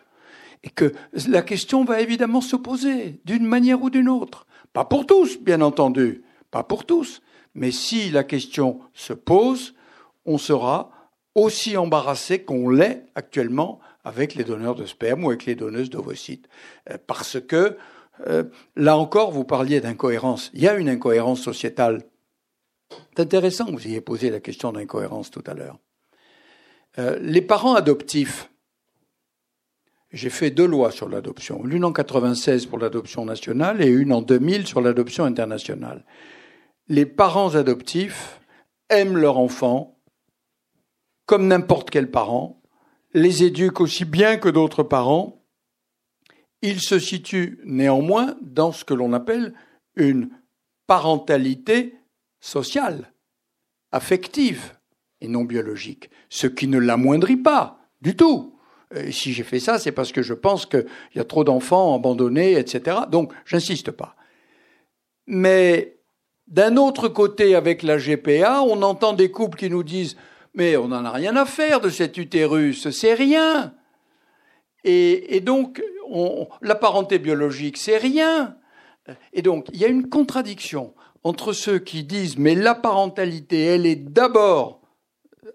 [0.63, 0.91] Et que
[1.29, 4.45] la question va évidemment se poser d'une manière ou d'une autre.
[4.73, 7.21] Pas pour tous, bien entendu, pas pour tous.
[7.55, 9.73] Mais si la question se pose,
[10.27, 10.91] on sera
[11.33, 16.47] aussi embarrassé qu'on l'est actuellement avec les donneurs de sperme ou avec les donneuses d'ovocytes.
[16.89, 17.77] Euh, parce que,
[18.27, 18.43] euh,
[18.75, 20.51] là encore, vous parliez d'incohérence.
[20.53, 22.03] Il y a une incohérence sociétale.
[22.89, 25.77] C'est intéressant que vous ayez posé la question d'incohérence tout à l'heure.
[26.99, 28.49] Euh, les parents adoptifs,
[30.11, 34.21] j'ai fait deux lois sur l'adoption, l'une en 96 pour l'adoption nationale et une en
[34.21, 36.05] 2000 sur l'adoption internationale.
[36.87, 38.39] Les parents adoptifs
[38.89, 39.96] aiment leur enfant
[41.27, 42.59] comme n'importe quel parent,
[43.13, 45.43] les éduquent aussi bien que d'autres parents.
[46.63, 49.53] Ils se situent néanmoins dans ce que l'on appelle
[49.95, 50.29] une
[50.87, 51.93] parentalité
[52.39, 53.13] sociale,
[53.91, 54.73] affective
[55.21, 58.55] et non biologique, ce qui ne l'amoindrit pas du tout.
[59.11, 62.53] si j'ai fait ça, c'est parce que je pense qu'il y a trop d'enfants abandonnés,
[62.53, 62.99] etc.
[63.11, 64.15] Donc, j'insiste pas.
[65.25, 65.97] Mais
[66.47, 70.15] d'un autre côté, avec la GPA, on entend des couples qui nous disent
[70.57, 73.75] Mais on n'en a rien à faire de cet utérus, c'est rien.
[74.83, 75.83] Et, donc,
[76.61, 78.57] la parenté biologique, c'est rien.
[79.33, 83.85] Et donc, il y a une contradiction entre ceux qui disent Mais la parentalité, elle
[83.85, 84.81] est d'abord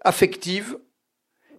[0.05, 0.77] affective,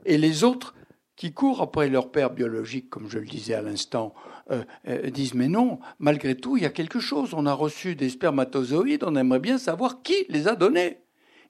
[0.07, 0.75] et les autres
[1.15, 4.15] qui courent après leur père biologique, comme je le disais à l'instant,
[4.51, 7.35] euh, euh, disent mais non, malgré tout, il y a quelque chose.
[7.35, 11.01] On a reçu des spermatozoïdes, on aimerait bien savoir qui les a donnés.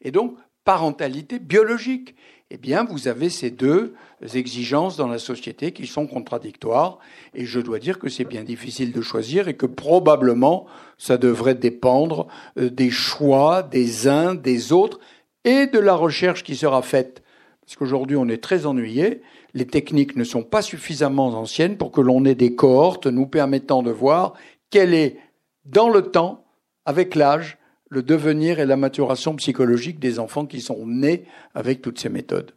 [0.03, 2.15] Et donc, parentalité biologique.
[2.51, 3.95] Eh bien, vous avez ces deux
[4.35, 6.99] exigences dans la société qui sont contradictoires.
[7.35, 10.67] Et je dois dire que c'est bien difficile de choisir et que probablement
[10.99, 15.01] ça devrait dépendre euh, des choix des uns, des autres
[15.45, 17.23] et de la recherche qui sera faite.
[17.65, 19.23] Parce qu'aujourd'hui, on est très ennuyé.
[19.55, 23.83] Les techniques ne sont pas suffisamment anciennes pour que l'on ait des cohortes nous permettant
[23.83, 24.35] de voir
[24.71, 25.17] quel est,
[25.65, 26.45] dans le temps,
[26.85, 27.59] avec l'âge,
[27.91, 31.25] le devenir et la maturation psychologique des enfants qui sont nés
[31.55, 32.53] avec toutes ces méthodes.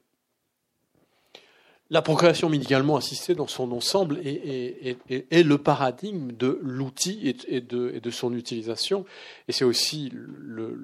[1.90, 8.34] La procréation médicalement assistée dans son ensemble est, le paradigme de l'outil et, de, son
[8.34, 9.06] utilisation.
[9.48, 10.78] Et c'est aussi le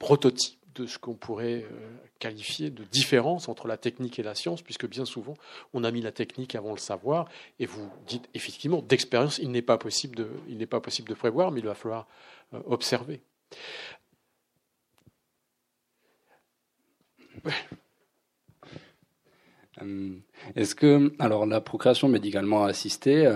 [0.00, 4.62] prototype de ce qu'on pourrait euh, qualifier de différence entre la technique et la science,
[4.62, 5.34] puisque bien souvent,
[5.72, 9.62] on a mis la technique avant le savoir, et vous dites effectivement, d'expérience, il n'est
[9.62, 12.06] pas possible de, prévoir, mais il va falloir
[12.54, 13.20] euh, observer.
[19.82, 20.16] Euh,
[20.54, 23.30] est-ce que, alors, la procréation médicalement assistée,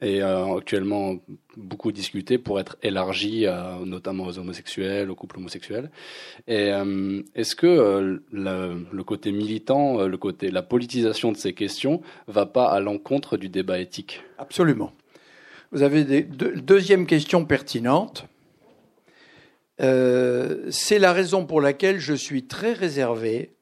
[0.00, 1.16] et euh, actuellement
[1.56, 3.46] beaucoup discuté pour être élargi
[3.84, 5.90] notamment aux homosexuels, aux couples homosexuels.
[6.48, 12.46] Euh, est-ce que euh, le, côté militant, le côté la politisation de ces questions, va
[12.46, 14.22] pas à l'encontre du débat éthique?
[14.38, 14.92] Absolument.
[15.72, 18.26] Vous avez deuxième question pertinente.
[19.78, 23.54] C'est la raison pour laquelle je suis très réservé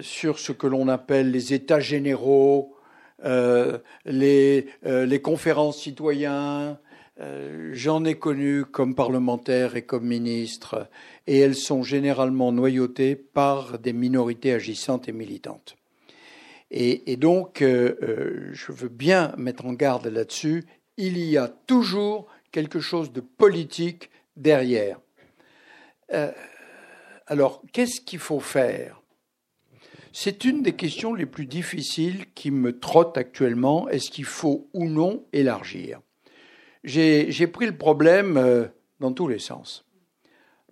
[0.00, 2.76] sur ce que l'on appelle les états généraux
[3.24, 6.78] euh, les, euh, conférences citoyens.
[7.18, 10.88] Euh, j'en ai connu comme parlementaire et comme ministre,
[11.26, 15.76] et elles sont généralement noyautées par des minorités agissantes et militantes.
[16.70, 20.64] Et donc, je veux bien mettre en garde là-dessus,
[20.96, 25.00] il y a toujours quelque chose de politique derrière.
[27.26, 29.02] alors, qu'est-ce qu'il faut faire?
[30.18, 33.86] C'est une des questions les plus difficiles qui me trottent actuellement.
[33.90, 36.00] Est-ce qu'il faut ou non élargir?
[36.84, 38.66] J'ai pris le problème euh,
[38.98, 39.84] dans tous les sens.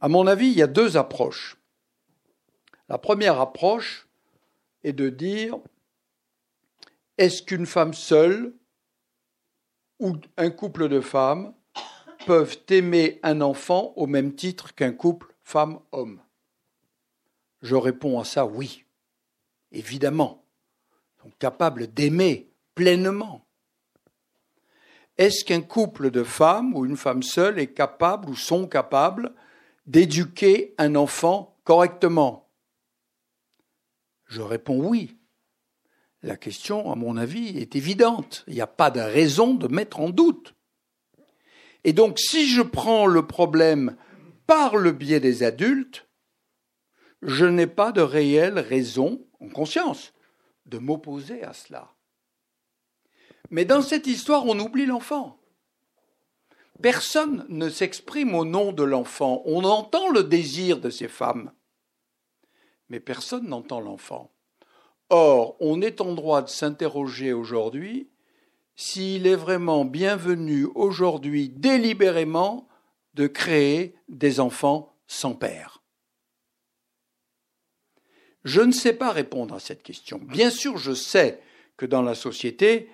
[0.00, 1.58] À mon avis, il y a deux approches.
[2.88, 4.08] La première approche
[4.82, 5.58] est de dire
[7.18, 8.54] est-ce qu'une femme seule
[10.00, 11.52] ou un couple de femmes
[12.26, 16.20] peuvent aimer un enfant au même titre qu'un couple femme-homme
[17.62, 18.84] Je réponds à ça oui
[19.74, 20.44] évidemment,
[21.22, 23.46] sont capables d'aimer pleinement.
[25.18, 29.32] Est-ce qu'un couple de femmes ou une femme seule est capable ou sont capables
[29.86, 32.48] d'éduquer un enfant correctement?
[34.26, 35.16] Je réponds oui.
[36.22, 38.44] La question, à mon avis, est évidente.
[38.48, 40.54] Il n'y a pas de raison de mettre en doute.
[41.84, 43.96] Et donc, si je prends le problème
[44.46, 46.08] par le biais des adultes,
[47.22, 50.12] je n'ai pas de réelle raison conscience
[50.66, 51.94] de m'opposer à cela.
[53.50, 55.38] Mais dans cette histoire, on oublie l'enfant.
[56.82, 59.42] Personne ne s'exprime au nom de l'enfant.
[59.46, 61.52] On entend le désir de ces femmes,
[62.88, 64.34] mais personne n'entend l'enfant.
[65.10, 68.10] Or, on est en droit de s'interroger aujourd'hui
[68.76, 72.68] s'il est vraiment bienvenu aujourd'hui délibérément
[73.14, 75.82] de créer des enfants sans père
[78.44, 80.18] Je ne sais pas répondre à cette question.
[80.18, 81.40] Bien sûr, je sais
[81.76, 82.88] que dans la société,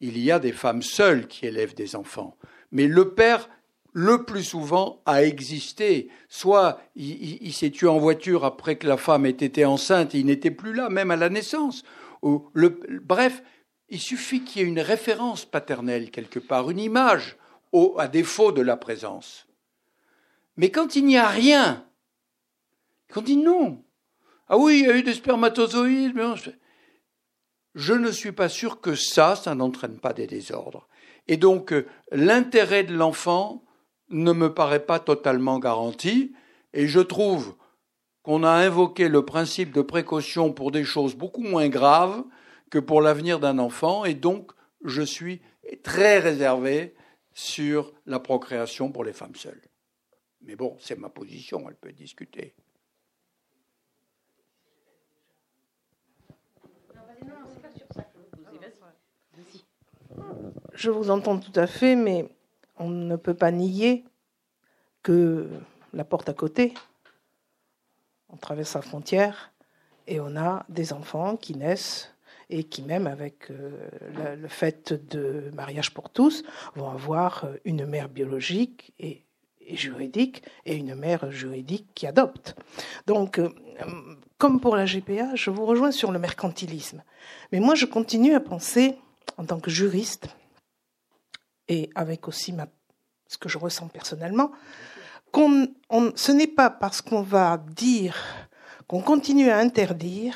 [0.00, 2.36] il y a des femmes seules qui élèvent des enfants,
[2.72, 3.48] mais le père
[3.92, 6.08] le plus souvent a existé.
[6.28, 10.26] Soit il, s'est tué en voiture après que la femme ait été enceinte et il
[10.26, 11.82] n'était plus là, même à la naissance.
[12.22, 13.42] bref,
[13.90, 17.36] il suffit qu'il y ait une référence paternelle quelque part, une image,
[17.98, 19.46] à défaut de la présence.
[20.56, 21.86] Mais quand il n'y a rien,
[23.12, 23.84] quand il dit non,
[24.48, 26.14] ah oui, il y a eu des spermatozoïdes,
[27.74, 30.88] je ne suis pas sûr que ça, ça n'entraîne pas des désordres.
[31.28, 33.64] Et donc, euh, l'intérêt de l'enfant
[34.08, 36.32] ne me paraît pas totalement garanti,
[36.72, 37.54] et je trouve
[38.22, 42.24] qu'on a invoqué le principe de précaution pour des choses beaucoup moins graves
[42.70, 44.52] que pour l'avenir d'un enfant, et donc
[44.84, 45.42] je suis
[45.82, 46.94] très réservé
[47.32, 49.62] sur la procréation pour les femmes seules.
[50.42, 52.54] Mais bon, c'est ma position, elle peut discuter.
[60.72, 62.28] Je vous entends tout à fait, mais
[62.78, 64.04] on ne peut pas nier
[65.02, 65.48] que
[65.92, 66.74] la porte à côté,
[68.28, 69.52] on traverse la frontière
[70.06, 72.14] et on a des enfants qui naissent
[72.50, 76.42] et qui même avec euh, le, fait de mariage pour tous
[76.74, 79.24] vont avoir une mère biologique et,
[79.72, 82.56] juridique et une mère juridique qui adopte.
[83.06, 83.48] Donc, euh,
[84.36, 87.04] comme pour la GPA, je vous rejoins sur le mercantilisme.
[87.52, 88.96] Mais moi, je continue à penser,
[89.36, 90.28] en tant que juriste,
[91.68, 92.52] et avec aussi
[93.28, 94.50] ce que je ressens personnellement,
[95.30, 95.68] qu'on,
[96.16, 98.16] ce n'est pas parce qu'on va dire,
[98.88, 100.34] qu'on continue à interdire,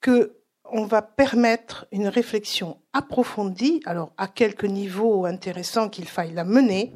[0.00, 0.39] que
[0.72, 6.94] on va permettre une réflexion approfondie, alors à quelques niveaux intéressants qu'il faille la mener,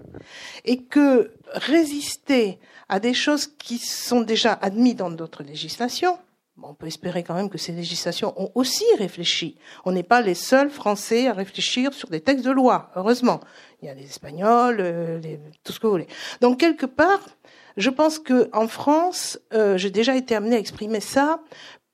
[0.64, 2.58] et que résister
[2.88, 6.18] à des choses qui sont déjà admises dans d'autres législations,
[6.62, 9.56] on peut espérer quand même que ces législations ont aussi réfléchi.
[9.84, 13.40] On n'est pas les seuls Français à réfléchir sur des textes de loi, heureusement.
[13.82, 15.20] Il y a les Espagnols, euh,
[15.64, 16.06] tout ce que vous voulez.
[16.40, 17.20] Donc quelque part,
[17.76, 21.40] je pense que en France, euh, j'ai déjà été amené à exprimer ça.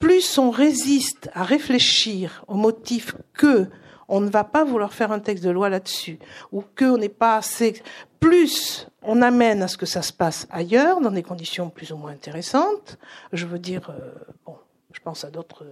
[0.01, 3.69] Plus on résiste à réfléchir au motif que
[4.09, 6.19] on ne va pas vouloir faire un texte de loi là-dessus,
[6.51, 7.81] ou qu'on n'est pas assez.
[8.19, 11.97] Plus on amène à ce que ça se passe ailleurs, dans des conditions plus ou
[11.97, 12.99] moins intéressantes.
[13.33, 14.11] Je veux dire, euh,
[14.45, 14.57] bon,
[14.93, 15.65] je pense à d'autres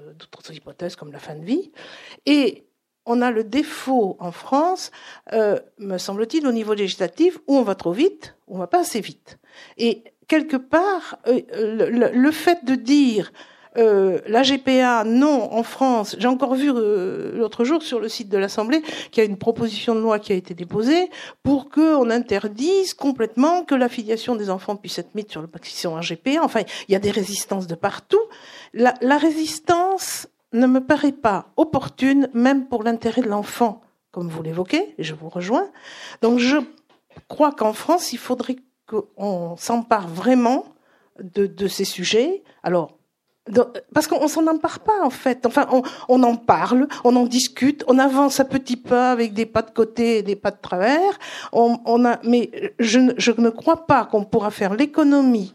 [0.53, 1.73] hypothèses comme la fin de vie.
[2.27, 2.69] Et
[3.09, 4.93] on a le défaut en France,
[5.33, 8.81] euh, me semble-t-il, au niveau législatif, où on va trop vite, ou on va pas
[8.81, 9.39] assez vite.
[9.79, 13.33] Et quelque part, euh, le, fait de dire
[13.79, 16.17] euh, la GPA, non, en France.
[16.19, 19.39] J'ai encore vu euh, l'autre jour sur le site de l'Assemblée qu'il y a une
[19.39, 21.11] proposition de loi qui a été déposée
[21.45, 26.01] pour qu'on interdise complètement que l'affiliation des enfants puisse être mise sur le sont en
[26.01, 26.43] GPA.
[26.43, 28.21] Enfin, il y a des résistances de partout.
[28.75, 34.95] La, résistance ne me paraît pas opportune, même pour l'intérêt de l'enfant, comme vous l'évoquez,
[34.99, 35.69] et je vous rejoins.
[36.23, 36.57] Donc je
[37.29, 38.57] crois qu'en France, il faudrait
[38.87, 40.65] qu'on s'empare vraiment
[41.23, 42.43] de, de ces sujets.
[42.63, 42.98] Alors,
[43.95, 45.47] parce qu'on s'en empare pas en fait.
[45.47, 45.67] Enfin,
[46.09, 49.71] on, en parle, on en discute, on avance un petit pas avec des pas de
[49.71, 51.19] côté et des pas de travers.
[52.25, 55.55] Mais je ne crois pas qu'on pourra faire l'économie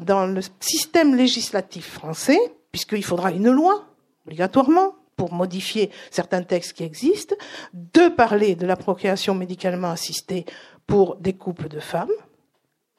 [0.00, 2.38] dans le système législatif français,
[2.72, 3.84] puisqu'il faudra une loi
[4.26, 7.36] obligatoirement pour modifier certains textes qui existent,
[7.72, 10.44] de parler de la procréation médicalement assistée
[10.86, 12.10] pour des couples de femmes,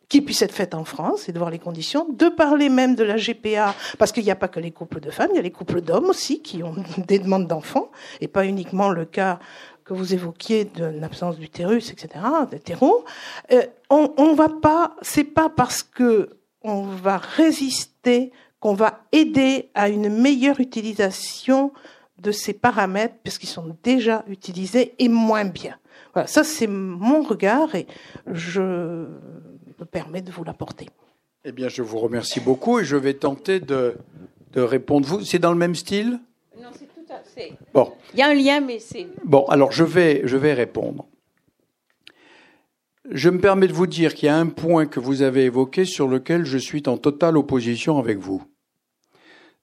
[0.10, 3.04] qui puisse être faite en France et de voir les conditions, de parler même de
[3.04, 5.44] la GPA, parce qu'il n'y a pas que les couples de femmes, il y a
[5.44, 7.92] les couples d'hommes aussi qui ont des demandes d'enfants,
[8.22, 9.40] et pas uniquement le cas
[9.84, 12.10] que vous évoquiez de l'absence d'utérus, etc.,
[12.50, 13.06] d'hétéro.
[13.52, 19.70] Euh, on, on va pas, c'est pas parce que on va résister qu'on va aider
[19.76, 21.72] à une meilleure utilisation
[22.18, 25.78] de ces paramètres, puisqu'ils sont déjà utilisés et moins bien.
[26.14, 27.86] Voilà, ça c'est mon regard et
[28.26, 29.08] je
[29.80, 30.90] me permet de vous l'apporter.
[31.44, 33.98] Eh bien, je vous remercie beaucoup et je vais tenter de,
[34.54, 35.08] de répondre.
[35.08, 36.20] Vous, c'est dans le même style?
[36.58, 37.54] Non, c'est tout à fait.
[37.74, 37.94] Bon.
[38.14, 39.08] Il y a un lien, mais c'est.
[39.24, 41.06] Bon, alors je vais, je vais répondre.
[43.12, 45.86] Je me permets de vous dire qu'il y a un point que vous avez évoqué
[45.86, 48.44] sur lequel je suis en totale opposition avec vous.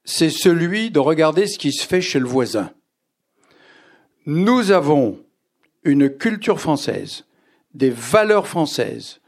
[0.05, 2.71] C'est celui de regarder ce qui se fait chez le voisin.
[4.27, 5.19] Nous avons
[5.83, 7.25] une culture française,
[7.75, 9.21] des valeurs françaises,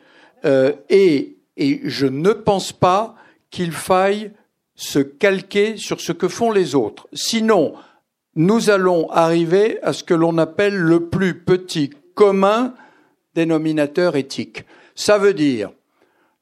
[0.45, 3.15] euh, et, je ne pense pas
[3.51, 4.33] qu'il faille
[4.75, 7.07] se calquer sur ce que font les autres.
[7.13, 7.75] Sinon,
[8.35, 12.75] nous allons arriver à ce que l'on appelle le plus petit commun
[13.35, 14.65] dénominateur éthique.
[14.97, 15.71] Ça veut dire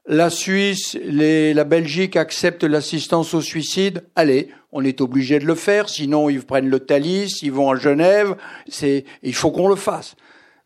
[0.06, 4.02] la Suisse, la Belgique acceptent l'assistance au suicide.
[4.16, 7.76] Allez, on est obligé de le faire, sinon ils prennent le Thalys, ils vont à
[7.76, 8.34] Genève.
[9.22, 10.16] Il faut qu'on le fasse.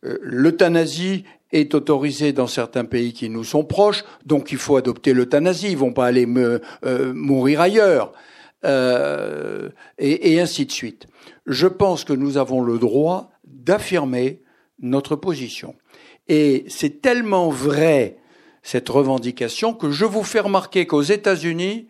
[0.05, 5.13] Euh, l'euthanasie est autorisée dans certains pays qui nous sont proches, donc il faut adopter
[5.13, 5.71] l'euthanasie.
[5.71, 8.13] Ils vont pas aller euh, mourir ailleurs,
[8.65, 9.69] euh,
[9.99, 11.07] et, et ainsi de suite.
[11.47, 14.43] Je pense que nous avons le droit d'affirmer
[14.81, 15.75] notre position.
[16.29, 18.19] Et c'est tellement vrai
[18.63, 21.89] cette revendication que je vous fais remarquer qu'aux États-Unis,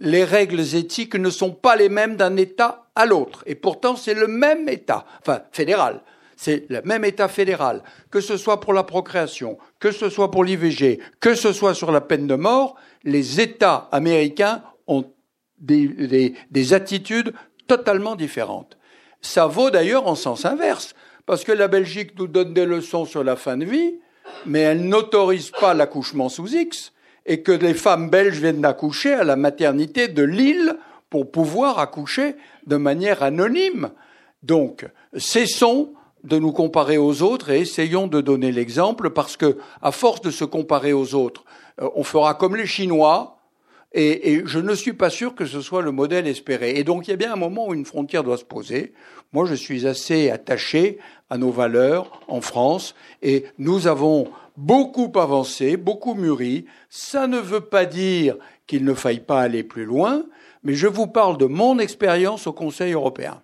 [0.00, 3.42] les règles éthiques ne sont pas les mêmes d'un État à l'autre.
[3.46, 6.02] Et pourtant, c'est le même État, enfin fédéral.
[6.40, 7.82] C'est le même État fédéral,
[8.12, 11.90] que ce soit pour la procréation, que ce soit pour l'IVG, que ce soit sur
[11.90, 15.04] la peine de mort, les États américains ont
[15.58, 17.32] des, des, des attitudes
[17.66, 18.78] totalement différentes.
[19.20, 20.94] Ça vaut d'ailleurs en sens inverse,
[21.26, 23.98] parce que la Belgique nous donne des leçons sur la fin de vie,
[24.46, 26.92] mais elle n'autorise pas l'accouchement sous X
[27.26, 30.76] et que les femmes belges viennent d'accoucher à la maternité de Lille
[31.10, 32.36] pour pouvoir accoucher
[32.68, 33.90] de manière anonyme.
[34.44, 34.86] Donc,
[35.16, 40.20] cessons de nous comparer aux autres et essayons de donner l'exemple parce que, à force
[40.20, 41.44] de se comparer aux autres,
[41.80, 43.36] euh, on fera comme les Chinois,
[43.94, 46.76] et, et, je ne suis pas sûr que ce soit le modèle espéré.
[46.76, 48.92] Et donc il y a bien un moment où une frontière doit se poser.
[49.32, 50.98] Moi, je suis assez attaché
[51.30, 56.66] à nos valeurs en France, et nous avons beaucoup avancé, beaucoup mûri.
[56.90, 58.36] Ça ne veut pas dire
[58.66, 60.24] qu'il ne faille pas aller plus loin,
[60.62, 63.42] mais je vous parle de mon expérience au Conseil européen.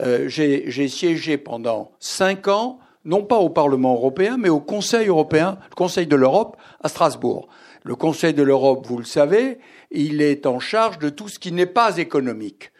[0.00, 5.58] Euh, J'ai siégé pendant cinq ans, non pas au Parlement européen, mais au Conseil européen,
[5.70, 7.48] le Conseil de l'Europe à Strasbourg.
[7.82, 9.58] Le Conseil de l'Europe, vous le savez,
[9.90, 12.72] il est en charge de tout ce qui n'est pas économique,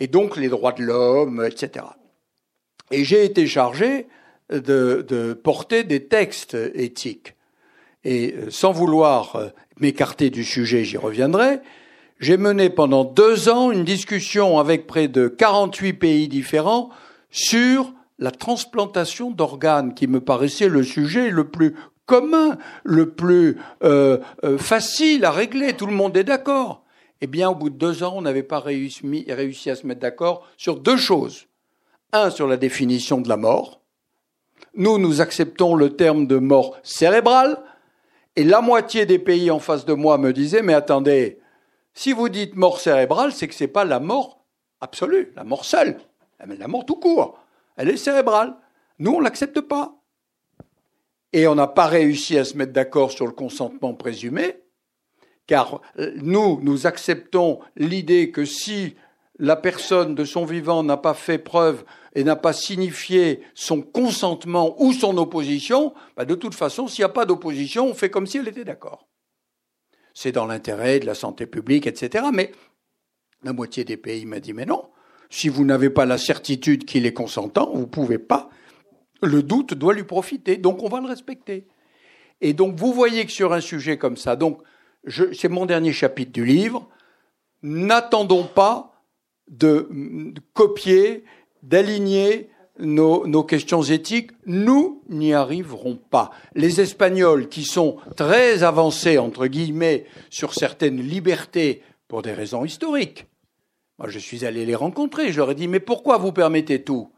[0.00, 1.86] et donc les droits de l'homme, etc.
[2.90, 4.08] Et j'ai été chargé
[4.50, 7.36] de, porter des textes éthiques.
[8.02, 9.48] Et euh, sans vouloir euh,
[9.78, 11.60] m'écarter du sujet, j'y reviendrai,
[12.20, 16.90] j'ai mené pendant deux ans une discussion avec près de 48 pays différents
[17.30, 21.74] sur la transplantation d'organes, qui me paraissait le sujet le plus
[22.04, 25.72] commun, le plus euh, euh, facile à régler.
[25.72, 26.84] Tout le monde est d'accord.
[27.22, 30.00] Eh bien, au bout de deux ans, on n'avait pas réussi, réussi à se mettre
[30.00, 31.46] d'accord sur deux choses.
[32.12, 33.80] Un, sur la définition de la mort.
[34.74, 37.62] Nous, nous acceptons le terme de mort cérébrale.
[38.36, 41.39] Et la moitié des pays en face de moi me disaient, mais attendez,
[42.00, 44.42] si vous dites mort cérébrale, c'est que c'est pas la mort
[44.80, 46.00] absolue, la mort seule,
[46.38, 47.38] la mort tout court.
[47.76, 48.56] Elle est cérébrale.
[48.98, 49.96] Nous, on l'accepte pas
[51.34, 54.62] et on n'a pas réussi à se mettre d'accord sur le consentement présumé,
[55.46, 58.96] car euh, nous, nous acceptons l'idée que si
[59.38, 64.74] la personne de son vivant n'a pas fait preuve et n'a pas signifié son consentement
[64.82, 68.26] ou son opposition, bah de toute façon, s'il n'y a pas d'opposition, on fait comme
[68.26, 69.09] si elle était d'accord.
[70.14, 72.24] C'est dans l'intérêt de la santé publique, etc.
[72.32, 72.52] Mais
[73.42, 74.90] la moitié des pays m'a dit, mais non,
[75.30, 78.50] si vous n'avez pas la certitude qu'il est consentant, vous ne pouvez pas
[79.22, 81.66] le doute doit lui profiter, donc on va le respecter.
[82.40, 84.62] Et donc vous voyez que sur un sujet comme ça, donc
[85.06, 86.88] c'est mon dernier chapitre du livre,
[87.62, 89.02] n'attendons pas
[89.48, 89.88] de,
[90.54, 91.24] copier,
[91.62, 92.50] d'aligner
[92.80, 96.30] nos, questions éthiques, nous n'y arriverons pas.
[96.54, 103.26] Les Espagnols, qui sont très avancés, entre guillemets, sur certaines libertés pour des raisons historiques,
[103.98, 107.10] moi je suis allé les rencontrer, je leur ai dit, mais pourquoi vous permettez tout?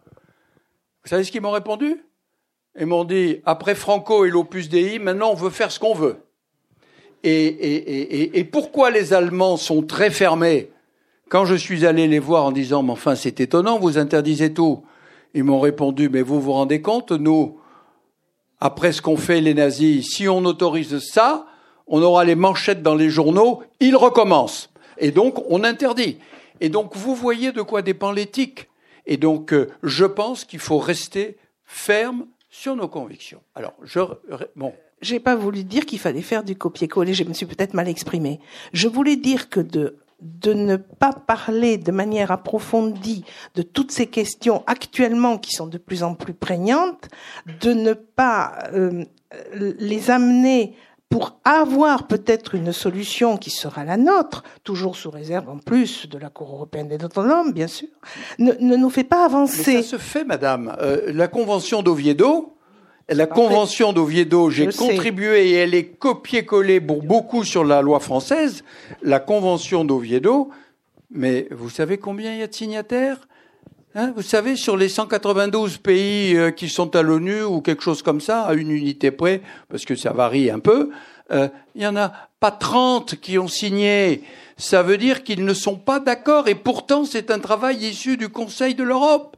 [1.04, 2.04] Vous savez ce qu'ils m'ont répondu?
[2.78, 6.16] Ils m'ont dit, après Franco et l'Opus Dei, maintenant on veut faire ce qu'on veut.
[7.22, 10.70] Et, et, et, et, pourquoi les Allemands sont très fermés?
[11.28, 14.82] Quand je suis allé les voir en disant, mais enfin c'est étonnant, vous interdisez tout.
[15.34, 17.58] Ils m'ont répondu, mais vous vous rendez compte, nous,
[18.60, 21.46] après ce qu'ont fait les nazis, si on autorise ça,
[21.86, 24.70] on aura les manchettes dans les journaux, ils recommencent.
[24.98, 26.18] Et donc on interdit.
[26.60, 28.68] Et donc vous voyez de quoi dépend l'éthique.
[29.06, 33.40] Et donc, euh, je pense qu'il faut rester ferme sur nos convictions.
[33.54, 34.00] Alors, je
[34.56, 34.72] bon.
[35.00, 37.12] J'ai pas voulu dire qu'il fallait faire du copier-coller.
[37.12, 38.38] Je me suis peut-être mal exprimé.
[38.72, 43.24] Je voulais dire que de de ne pas parler de manière approfondie
[43.54, 47.08] de toutes ces questions actuellement qui sont de plus en plus prégnantes,
[47.60, 49.04] de ne pas euh,
[49.54, 50.74] les amener
[51.12, 56.16] pour avoir peut-être une solution qui sera la nôtre, toujours sous réserve en plus de
[56.16, 57.88] la Cour européenne des droits de l'homme, bien sûr,
[58.38, 59.74] ne, ne, nous fait pas avancer.
[59.74, 60.74] Mais ça se fait, madame.
[60.80, 62.56] Euh, la Convention d'Oviedo,
[63.08, 68.64] la Convention d'Oviedo, j'ai contribué et elle est copiée-collée pour beaucoup sur la loi française.
[69.02, 70.50] La Convention d'Oviedo,
[71.10, 73.18] mais vous savez combien il y a de signataires
[73.94, 78.00] Hein, vous savez, sur les 192 pays euh, qui sont à l'ONU ou quelque chose
[78.00, 80.88] comme ça, à une unité près, parce que ça varie un peu,
[81.30, 82.10] euh, il y en a
[82.40, 84.22] pas 30 qui ont signé.
[84.56, 88.30] Ça veut dire qu'ils ne sont pas d'accord et pourtant c'est un travail issu du
[88.30, 89.36] Conseil de l'Europe.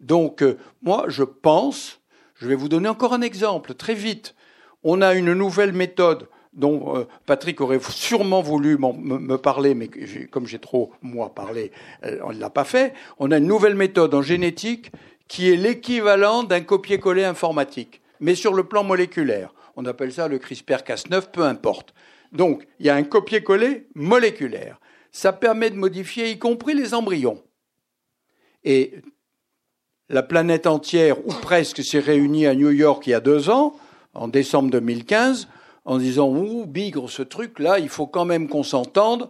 [0.00, 1.98] Donc euh, moi je pense,
[2.36, 4.34] je vais vous donner encore un exemple très vite.
[4.82, 9.88] On a une nouvelle méthode dont euh, Patrick aurait sûrement voulu me parler, mais
[10.30, 11.70] comme j'ai trop, moi, parlé,
[12.04, 12.94] euh, on ne l'a pas fait.
[13.18, 14.90] On a une nouvelle méthode en génétique
[15.28, 19.52] qui est l'équivalent d'un copier-coller informatique, mais sur le plan moléculaire.
[19.76, 21.92] On appelle ça le CRISPR-Cas9, peu importe.
[22.32, 24.80] Donc, il y a un copier-coller moléculaire.
[25.12, 27.42] Ça permet de modifier y compris les embryons.
[28.64, 28.94] Et
[30.08, 33.74] la planète entière, ou presque, s'est réunie à New York il y a deux ans,
[34.14, 35.48] en décembre 2015,
[35.84, 39.28] en disant ouh bigre ce truc là, il faut quand même qu'on s'entende.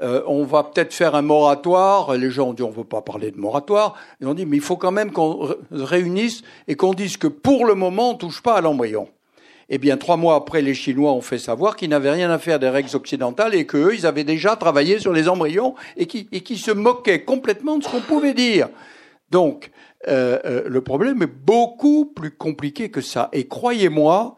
[0.00, 2.14] Euh, on va peut-être faire un moratoire.
[2.16, 3.94] Les gens ont dit on ne veut pas parler de moratoire.
[4.20, 7.66] Ils ont dit mais il faut quand même qu'on réunisse et qu'on dise que pour
[7.66, 9.08] le moment on touche pas à l'embryon.
[9.70, 12.58] Eh bien, trois mois après, les Chinois ont fait savoir qu'ils n'avaient rien à faire
[12.58, 16.56] des règles occidentales et qu'eux, ils avaient déjà travaillé sur les embryons et qui, et
[16.56, 18.70] se moquaient complètement de ce qu'on pouvait dire.
[19.30, 19.70] Donc,
[20.06, 23.28] euh, euh, le problème est beaucoup plus compliqué que ça.
[23.32, 24.36] Et croyez-moi,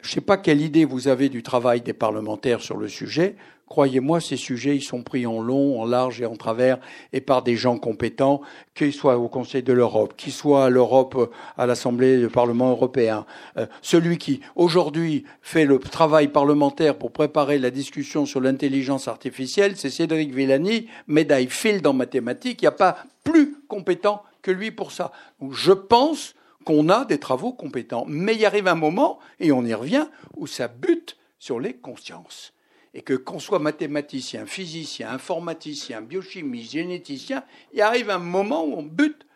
[0.00, 3.36] je ne sais pas quelle idée vous avez du travail des parlementaires sur le sujet.
[3.66, 6.80] Croyez-moi, ces sujets, ils sont pris en long, en large et en travers,
[7.12, 8.40] et par des gens compétents,
[8.74, 13.26] qu'ils soient au Conseil de l'Europe, qu'ils soient à l'Europe, à l'Assemblée du Parlement européen.
[13.58, 19.76] Euh, celui qui, aujourd'hui, fait le travail parlementaire pour préparer la discussion sur l'intelligence artificielle,
[19.76, 22.62] c'est Cédric Villani, médaille Field en mathématiques.
[22.62, 25.12] Il n'y a pas plus compétent que lui pour ça.
[25.50, 26.34] Je pense
[26.64, 28.04] qu'on a des travaux compétents.
[28.06, 32.52] Mais il arrive un moment, et on y revient, où ça bute sur les consciences.
[32.92, 38.82] Et que qu'on soit mathématicien, physicien, informaticien, biochimiste, généticien, il arrive un moment où on
[38.82, 39.26] bute.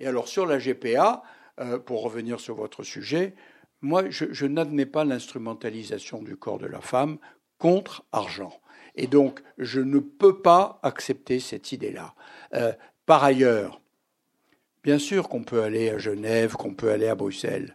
[0.00, 1.22] Et alors sur la GPA,
[1.60, 3.34] euh, pour revenir sur votre sujet,
[3.80, 7.18] moi je, n'admets pas l'instrumentalisation du corps de la femme
[7.58, 8.60] contre argent.
[8.96, 12.14] Et donc je ne peux pas accepter cette idée-là.
[12.54, 12.72] Euh,
[13.06, 13.80] par ailleurs,
[14.84, 17.74] Bien sûr qu'on peut aller à Genève, qu'on peut aller à Bruxelles,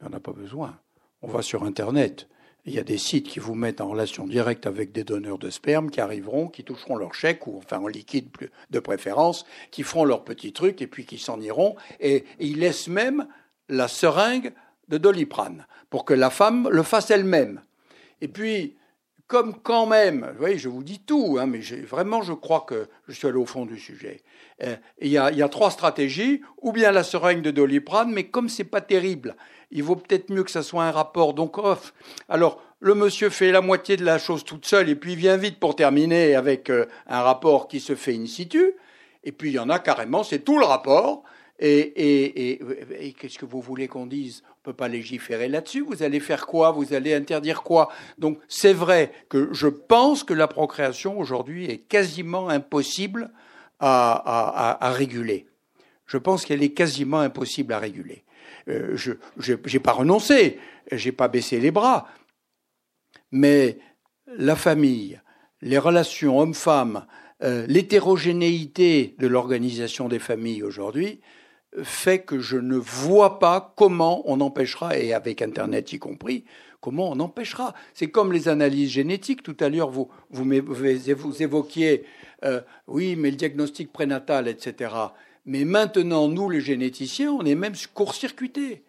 [0.00, 0.78] mais on n'a pas besoin.
[1.20, 2.28] On va sur Internet.
[2.64, 5.50] Il y a des sites qui vous mettent en relation directe avec des donneurs de
[5.50, 8.30] sperme qui arriveront, qui toucheront leur chèque, ou enfin en liquide
[8.70, 11.76] de préférence, qui feront leur petit truc et puis qui s'en iront.
[12.00, 13.26] Et, ils laissent même
[13.68, 14.54] la seringue
[14.88, 17.60] de doliprane pour que la femme le fasse elle-même.
[18.22, 18.78] Et puis,
[19.30, 22.88] comme quand même, vous voyez, je vous dis tout, hein, mais vraiment, je crois que
[23.06, 24.22] je suis allé au fond du sujet.
[24.64, 28.64] Euh, il, y a, trois stratégies, ou bien la seringue de doliprane, mais comme c'est
[28.64, 29.36] pas terrible,
[29.70, 31.32] il vaut peut-être mieux que ça soit un rapport.
[31.32, 31.94] Donc, off.
[32.28, 35.36] Alors, le monsieur fait la moitié de la chose toute seule, et puis il vient
[35.36, 38.72] vite pour terminer avec euh, un rapport qui se fait in situ.
[39.22, 41.22] Et puis il y en a carrément, c'est tout le rapport.
[41.62, 44.42] Et, qu'est-ce que vous voulez qu'on dise?
[44.46, 45.82] On ne peut pas légiférer là-dessus.
[45.82, 46.70] Vous allez faire quoi?
[46.70, 47.90] Vous allez interdire quoi?
[48.18, 53.30] Donc c'est vrai que je pense que la procréation aujourd'hui est quasiment impossible
[53.78, 55.46] à, réguler.
[56.06, 58.24] Je pense qu'elle est quasiment impossible à réguler.
[58.68, 59.12] Euh, je
[59.52, 60.58] n'ai pas renoncé,
[60.92, 62.08] j'ai pas baissé les bras,
[63.32, 63.78] mais
[64.26, 65.20] la famille,
[65.62, 67.06] les relations hommes-femmes,
[67.42, 71.20] euh, l'hétérogénéité de l'organisation des familles aujourd'hui
[71.82, 76.44] fait que je ne vois pas comment on empêchera, et avec Internet y compris,
[76.80, 77.74] comment on empêchera.
[77.94, 79.42] C'est comme les analyses génétiques.
[79.42, 82.04] Tout à l'heure, vous, vous, évoquiez,
[82.44, 84.94] euh, oui, mais le diagnostic prénatal, etc.
[85.46, 88.82] Mais maintenant, nous, les généticiens, on est même court-circuités.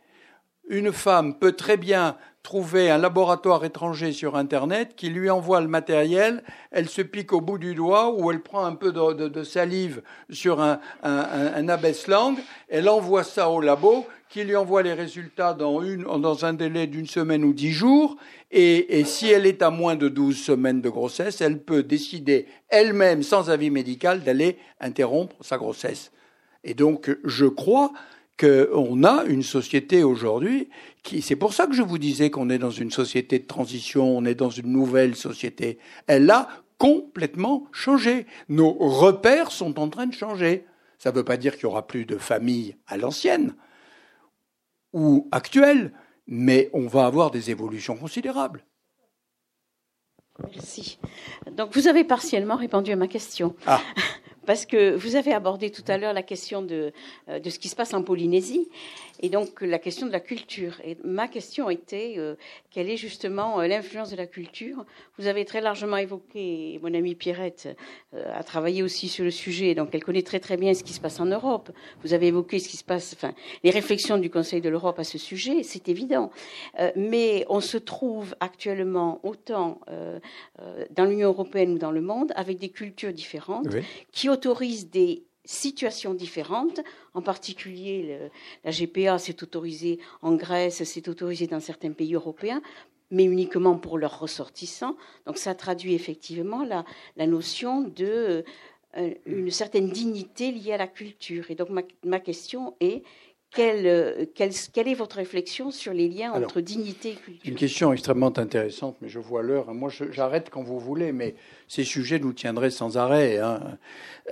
[0.70, 5.68] Une femme peut très bien trouver un laboratoire étranger sur Internet qui lui envoie le
[5.68, 10.02] matériel, elle se pique au bout du doigt ou elle prend un peu de, salive
[10.30, 15.82] sur un, un, abaisse-langue, elle envoie ça au labo qui lui envoie les résultats dans,
[15.82, 18.16] une, dans un délai d'une semaine ou dix jours.
[18.50, 22.48] Et, et, si elle est à moins de douze semaines de grossesse, elle peut décider
[22.70, 26.12] elle-même, sans avis médical, d'aller interrompre sa grossesse.
[26.64, 27.92] Et donc, je crois
[28.42, 30.68] qu'on a une société aujourd'hui
[31.04, 34.18] qui, c'est pour ça que je vous disais qu'on est dans une société de transition,
[34.18, 35.78] on est dans une nouvelle société.
[36.08, 36.50] Elle a
[36.80, 38.26] complètement changé.
[38.50, 40.66] Nos repères sont en train de changer.
[40.98, 43.56] Ça ne veut pas dire qu'il y aura plus de famille à l'ancienne
[44.94, 45.94] ou actuelle,
[46.26, 48.66] mais on va avoir des évolutions considérables.
[50.52, 51.00] Merci.
[51.52, 53.56] Donc vous avez partiellement répondu à ma question.
[53.68, 53.82] Ah.
[54.46, 56.92] parce que vous avez abordé tout à l'heure la question de,
[57.30, 58.68] euh, ce qui se passe en Polynésie
[59.22, 60.80] et donc la question de la culture.
[60.84, 62.36] Et ma question était euh,
[62.70, 64.86] quelle est justement euh, l'influence de la culture?
[65.18, 67.70] Vous avez très largement évoqué, mon amie Pierrette
[68.14, 71.00] a travaillé aussi sur le sujet, donc elle connaît très très bien ce qui se
[71.00, 71.72] passe en Europe.
[72.04, 73.34] Vous avez évoqué ce qui se passe, enfin
[73.64, 76.32] les réflexions du Conseil de l'Europe à ce sujet, c'est évident.
[76.96, 79.80] mais on se trouve actuellement autant
[80.92, 83.68] dans l'Union européenne ou dans le monde avec des cultures différentes
[84.12, 86.82] qui autorise des situations différentes.
[87.14, 88.18] En particulier,
[88.64, 92.62] la GPA s'est autorisée en Grèce, s'est autorisée dans certains pays européens,
[93.10, 94.96] mais uniquement pour leurs ressortissants.
[95.26, 96.86] Donc ça traduit effectivement la,
[97.18, 98.44] la notion de
[98.98, 101.50] euh, une certaine dignité liée à la culture.
[101.50, 103.04] Et donc ma, ma question est
[103.52, 107.52] quelle, quelle, quelle, est votre réflexion sur les liens entre dignité et culture?
[107.52, 109.74] Une question extrêmement intéressante, mais je vois l'heure.
[109.74, 111.36] Moi, j'arrête quand vous voulez, mais
[111.68, 113.40] ces sujets nous tiendraient sans arrêt.
[113.40, 113.78] Hein.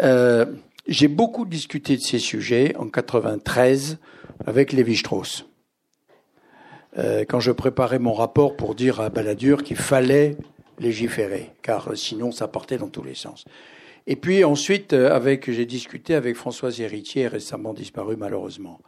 [0.02, 0.46] Euh,
[0.90, 4.00] J'ai beaucoup discuté de ces sujets en 93
[4.48, 5.46] avec Lévi-Strauss.
[6.98, 10.36] Euh, quand je préparais mon rapport pour dire à Balladur qu'il fallait
[10.80, 13.46] légiférer, car sinon ça partait dans tous les sens.
[14.08, 18.82] Et puis ensuite, euh, avec, j'ai discuté avec Françoise Héritier, récemment disparue malheureusement.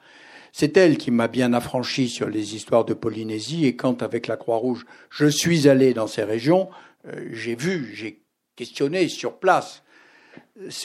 [0.54, 4.38] C'est elle qui m'a bien affranchi sur les histoires de Polynésie et quand, avec la
[4.38, 6.68] Croix-Rouge, je suis allé dans ces régions,
[7.06, 8.24] euh, j'ai vu, j'ai
[8.56, 9.84] questionné sur place.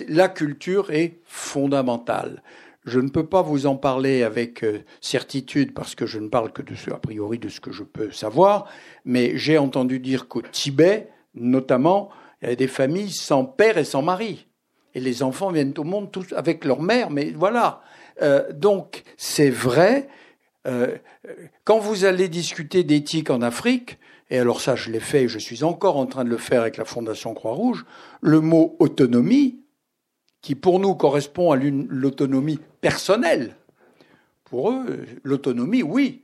[0.09, 2.43] La culture est fondamentale.
[2.85, 6.53] Je ne peux pas vous en parler avec euh, certitude parce que je ne parle
[6.53, 8.69] que de ce, a priori de ce que je peux savoir,
[9.05, 12.11] mais j'ai entendu dire qu'au Tibet, notamment,
[12.43, 14.47] il y a des familles sans père et sans mari.
[14.95, 17.83] Et les enfants viennent au monde tous avec leur mère, mais voilà.
[18.23, 20.09] Euh, donc c'est vrai.
[20.67, 20.97] Euh,
[21.65, 23.99] quand vous allez discuter d'éthique en Afrique,
[24.31, 26.63] et alors ça je l'ai fait et je suis encore en train de le faire
[26.63, 27.85] avec la Fondation Croix-Rouge,
[28.21, 29.61] le mot autonomie,
[30.41, 33.57] qui pour nous correspond à l'autonomie personnelle,
[34.45, 36.23] pour eux, l'autonomie, oui,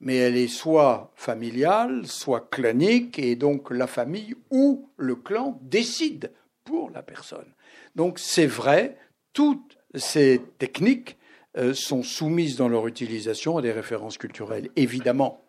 [0.00, 6.32] mais elle est soit familiale, soit clanique, et donc la famille ou le clan décide
[6.64, 7.54] pour la personne.
[7.96, 8.96] Donc c'est vrai,
[9.32, 11.16] toutes ces techniques
[11.56, 15.42] euh, sont soumises dans leur utilisation à des références culturelles, évidemment.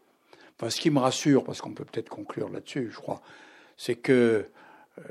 [0.60, 3.22] Enfin, ce qui me rassure, parce qu'on peut peut-être conclure là-dessus, je crois,
[3.77, 4.45] c'est que
[4.98, 5.02] euh,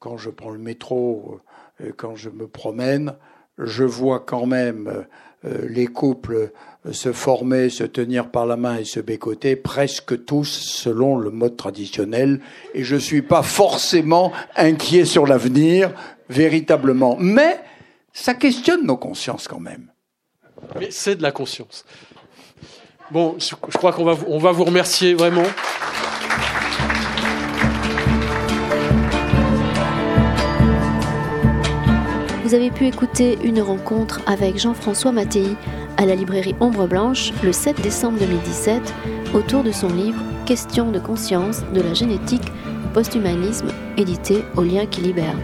[0.00, 1.40] quand je prends le métro,
[1.80, 3.14] euh, quand je me promène,
[3.58, 5.06] je vois quand même
[5.44, 6.52] les couples
[6.90, 11.56] se former, se tenir par la main et se bécoter, presque tous selon le mode
[11.56, 12.40] traditionnel.
[12.74, 15.92] Et je ne suis pas forcément inquiet sur l'avenir,
[16.28, 17.16] véritablement.
[17.20, 17.60] Mais
[18.12, 19.92] ça questionne nos consciences quand même.
[20.78, 21.84] Mais c'est de la conscience.
[23.10, 25.42] Bon, je, crois qu'on va, vous remercier vraiment.
[32.44, 35.56] Vous avez pu écouter une rencontre avec Jean-François Mattei
[35.96, 38.94] à la librairie Ombre Blanche le 7 décembre 2017
[39.34, 42.42] autour de son livre Questions de conscience de la génétique,
[42.92, 45.36] posthumanisme, édité au lien qui libère.